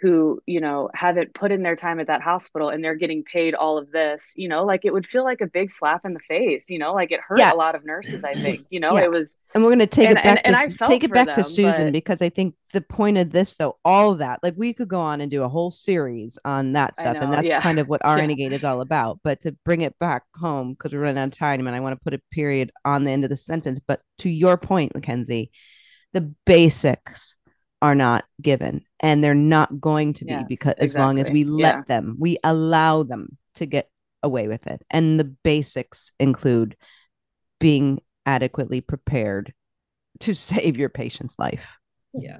[0.00, 3.54] who you know haven't put in their time at that hospital and they're getting paid
[3.54, 6.20] all of this you know like it would feel like a big slap in the
[6.20, 7.52] face you know like it hurt yeah.
[7.52, 9.04] a lot of nurses i think you know yeah.
[9.04, 11.12] it was and we're going to take and, it back and, to and take it
[11.12, 11.92] back them, to susan but...
[11.92, 15.00] because i think the point of this though all of that like we could go
[15.00, 17.60] on and do a whole series on that stuff know, and that's yeah.
[17.60, 20.92] kind of what our RNegade is all about but to bring it back home because
[20.92, 23.24] we're running out of time and i want to put a period on the end
[23.24, 25.50] of the sentence but to your point mackenzie
[26.12, 27.36] the basics
[27.80, 30.84] are not given and they're not going to be yes, because exactly.
[30.84, 31.82] as long as we let yeah.
[31.86, 33.90] them we allow them to get
[34.22, 36.76] away with it and the basics include
[37.60, 39.52] being adequately prepared
[40.20, 41.66] to save your patient's life
[42.14, 42.38] yeah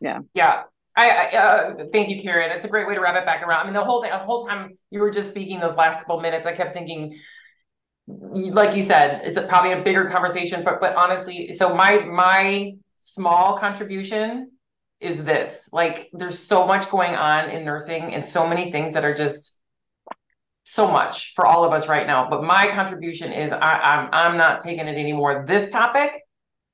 [0.00, 0.62] yeah yeah
[0.96, 2.50] I, I uh, thank you, Karen.
[2.50, 3.60] It's a great way to wrap it back around.
[3.60, 6.20] I mean, the whole thing, the whole time you were just speaking those last couple
[6.20, 7.18] minutes, I kept thinking,
[8.06, 10.62] like you said, it's a, probably a bigger conversation.
[10.62, 14.50] But but honestly, so my my small contribution
[15.02, 15.68] is this.
[15.72, 19.58] Like there's so much going on in nursing and so many things that are just
[20.64, 22.30] so much for all of us right now.
[22.30, 25.44] But my contribution is I, I'm, I'm not taking it anymore.
[25.46, 26.12] This topic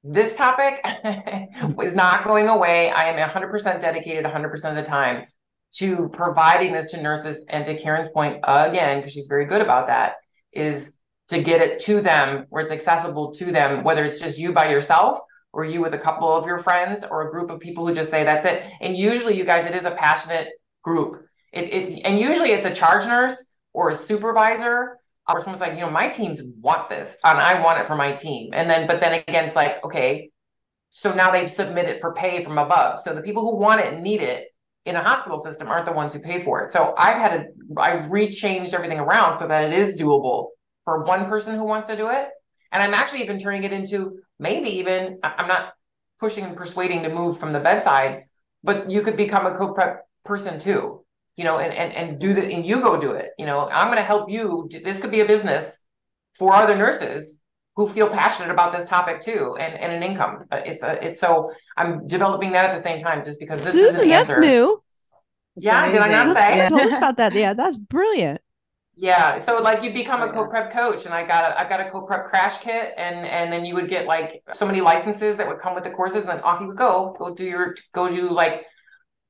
[0.05, 0.81] this topic
[1.83, 2.91] is not going away.
[2.91, 5.27] I am 100% dedicated 100% of the time
[5.75, 7.45] to providing this to nurses.
[7.49, 10.15] And to karen's point again because she's very good about that
[10.53, 10.97] is
[11.29, 14.71] to get it to them where it's accessible to them whether it's just you by
[14.71, 15.19] yourself
[15.53, 18.11] or you with a couple of your friends or a group of people who just
[18.11, 18.63] say that's it.
[18.81, 20.49] And usually, you guys, it is a passionate
[20.83, 21.25] group.
[21.53, 25.75] It, it and usually it's a charge nurse or a supervisor uh, or someone's like,
[25.75, 28.51] you know, my teams want this and I want it for my team.
[28.53, 30.31] And then, but then again, it's like, okay,
[30.91, 33.01] so now they've submitted for pay from above.
[33.01, 34.49] So the people who want it and need it
[34.85, 36.71] in a hospital system aren't the ones who pay for it.
[36.71, 37.45] So I've had to,
[37.77, 40.49] I've rechanged everything around so that it is doable
[40.85, 42.29] for one person who wants to do it.
[42.73, 45.73] And I'm actually even turning it into maybe even, I'm not
[46.21, 48.25] pushing and persuading to move from the bedside,
[48.63, 51.05] but you could become a code prep person too,
[51.37, 53.89] you know, and, and, and do the, and you go do it, you know, I'm
[53.89, 54.69] going to help you.
[54.85, 55.79] This could be a business
[56.35, 57.41] for other nurses
[57.77, 60.45] who feel passionate about this topic too and, and an income.
[60.51, 63.73] Uh, it's a, it's so I'm developing that at the same time just because this
[63.73, 64.83] Susan, is that's new.
[65.55, 66.57] Yeah, did I not say?
[66.57, 66.69] Yeah.
[66.69, 67.33] Told us about that.
[67.35, 68.41] Yeah, that's brilliant.
[69.01, 71.79] Yeah, so like you become a code prep coach, and I got a I've got
[71.79, 75.37] a code prep crash kit, and and then you would get like so many licenses
[75.37, 77.77] that would come with the courses, and then off you would go, go do your
[77.93, 78.65] go do like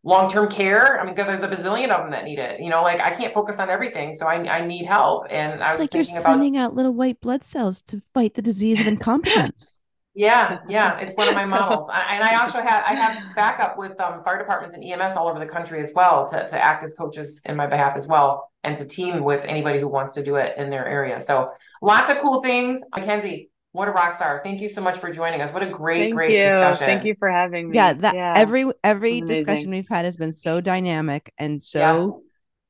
[0.05, 0.99] long-term care.
[0.99, 2.61] I mean, there's a bazillion of them that need it.
[2.61, 5.73] You know, like I can't focus on everything, so I I need help, and I
[5.73, 8.43] It's was like you're thinking about sending out little white blood cells to fight the
[8.43, 9.78] disease of incompetence.
[10.19, 13.79] Yeah, yeah, it's one of my models, I, and I actually have I have backup
[13.79, 16.83] with um, fire departments and EMS all over the country as well to to act
[16.83, 20.25] as coaches in my behalf as well, and to team with anybody who wants to
[20.25, 21.21] do it in their area.
[21.21, 22.83] So lots of cool things.
[22.97, 24.41] Mackenzie, what a rock star!
[24.43, 25.53] Thank you so much for joining us.
[25.53, 26.43] What a great, Thank great you.
[26.43, 26.87] discussion.
[26.87, 27.77] Thank you for having me.
[27.77, 29.37] yeah, that every every amazing.
[29.37, 31.79] discussion we've had has been so dynamic and so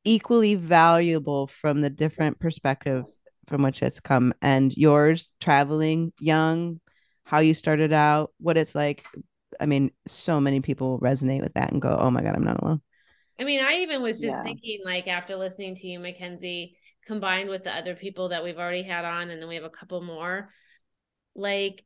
[0.05, 0.13] Yeah.
[0.17, 3.07] equally valuable from the different perspective
[3.47, 6.79] from which it's come and yours traveling young
[7.29, 9.07] how you started out what it's like
[9.61, 12.63] i mean so many people resonate with that and go oh my god i'm not
[12.63, 12.81] alone
[13.39, 14.43] I mean, I even was just Yeah.
[14.43, 16.77] thinking, like, after listening to you, Mackenzie,
[17.07, 19.71] combined with the other people that we've already had on, and then we have a
[19.71, 20.51] couple more,
[21.37, 21.85] like,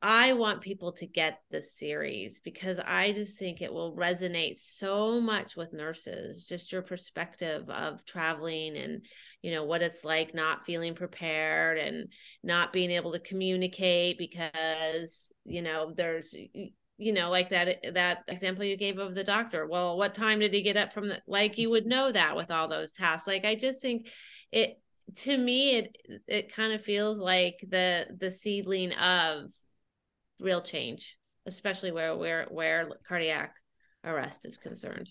[0.00, 5.20] I want people to get this series because I just think it will resonate so
[5.20, 9.04] much with nurses, just your perspective of traveling and,
[9.42, 12.12] you know, what it's like not feeling prepared and
[12.44, 16.34] not being able to communicate because, you know, there's,
[17.00, 19.68] you know like that eh, that example you gave of the doctor.
[19.68, 22.50] Well what time did he get up from the like you would know that with
[22.50, 23.28] all those tasks.
[23.28, 24.08] Like i just think
[24.50, 24.80] it
[25.18, 25.96] to me it
[26.26, 29.52] it kind of feels like the the seedling of
[30.40, 31.16] real change
[31.46, 33.54] especially where where where cardiac
[34.04, 35.08] arrest is concerned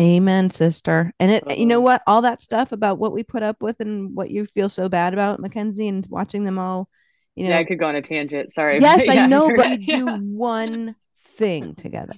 [0.00, 1.82] amen sister and it you know uh-huh.
[1.82, 4.88] what all that stuff about what we put up with and what you feel so
[4.88, 6.88] bad about mackenzie and watching them all
[7.36, 8.52] you know yeah, I could go on a tangent.
[8.52, 8.80] Sorry.
[8.80, 9.80] yes but i know you're but right.
[9.80, 10.96] you do one
[11.36, 12.14] thing together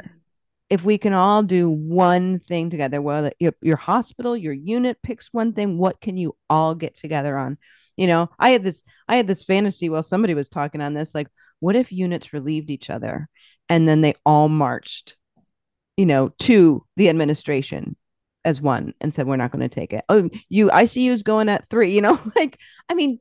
[0.68, 5.32] if we can all do one thing together, well, your, your hospital, your unit picks
[5.32, 7.56] one thing, what can you all get together on?
[7.96, 11.14] You know, I had this, I had this fantasy while somebody was talking on this,
[11.14, 11.28] like,
[11.60, 13.28] what if units relieved each other
[13.68, 15.16] and then they all marched,
[15.96, 17.96] you know, to the administration
[18.44, 20.04] as one and said, we're not going to take it.
[20.08, 23.18] Oh, you ICU is going at three, you know, like, I mean,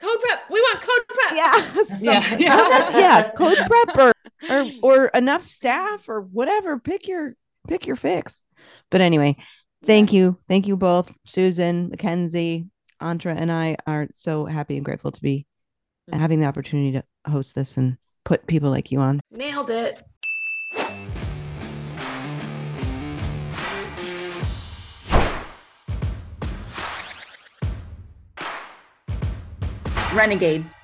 [0.00, 2.40] code prep we want code prep yeah, something.
[2.40, 2.56] Yeah.
[2.56, 4.12] Well, that- yeah, code prep or,
[4.50, 6.78] or or enough staff or whatever.
[6.78, 7.34] Pick your
[7.68, 8.42] pick your fix.
[8.90, 9.36] But anyway,
[9.84, 12.66] thank you, thank you both, Susan, Mackenzie,
[13.00, 15.46] Andra, and I are so happy and grateful to be.
[16.10, 19.20] Having the opportunity to host this and put people like you on.
[19.30, 20.02] nailed it
[30.14, 30.74] Renegades.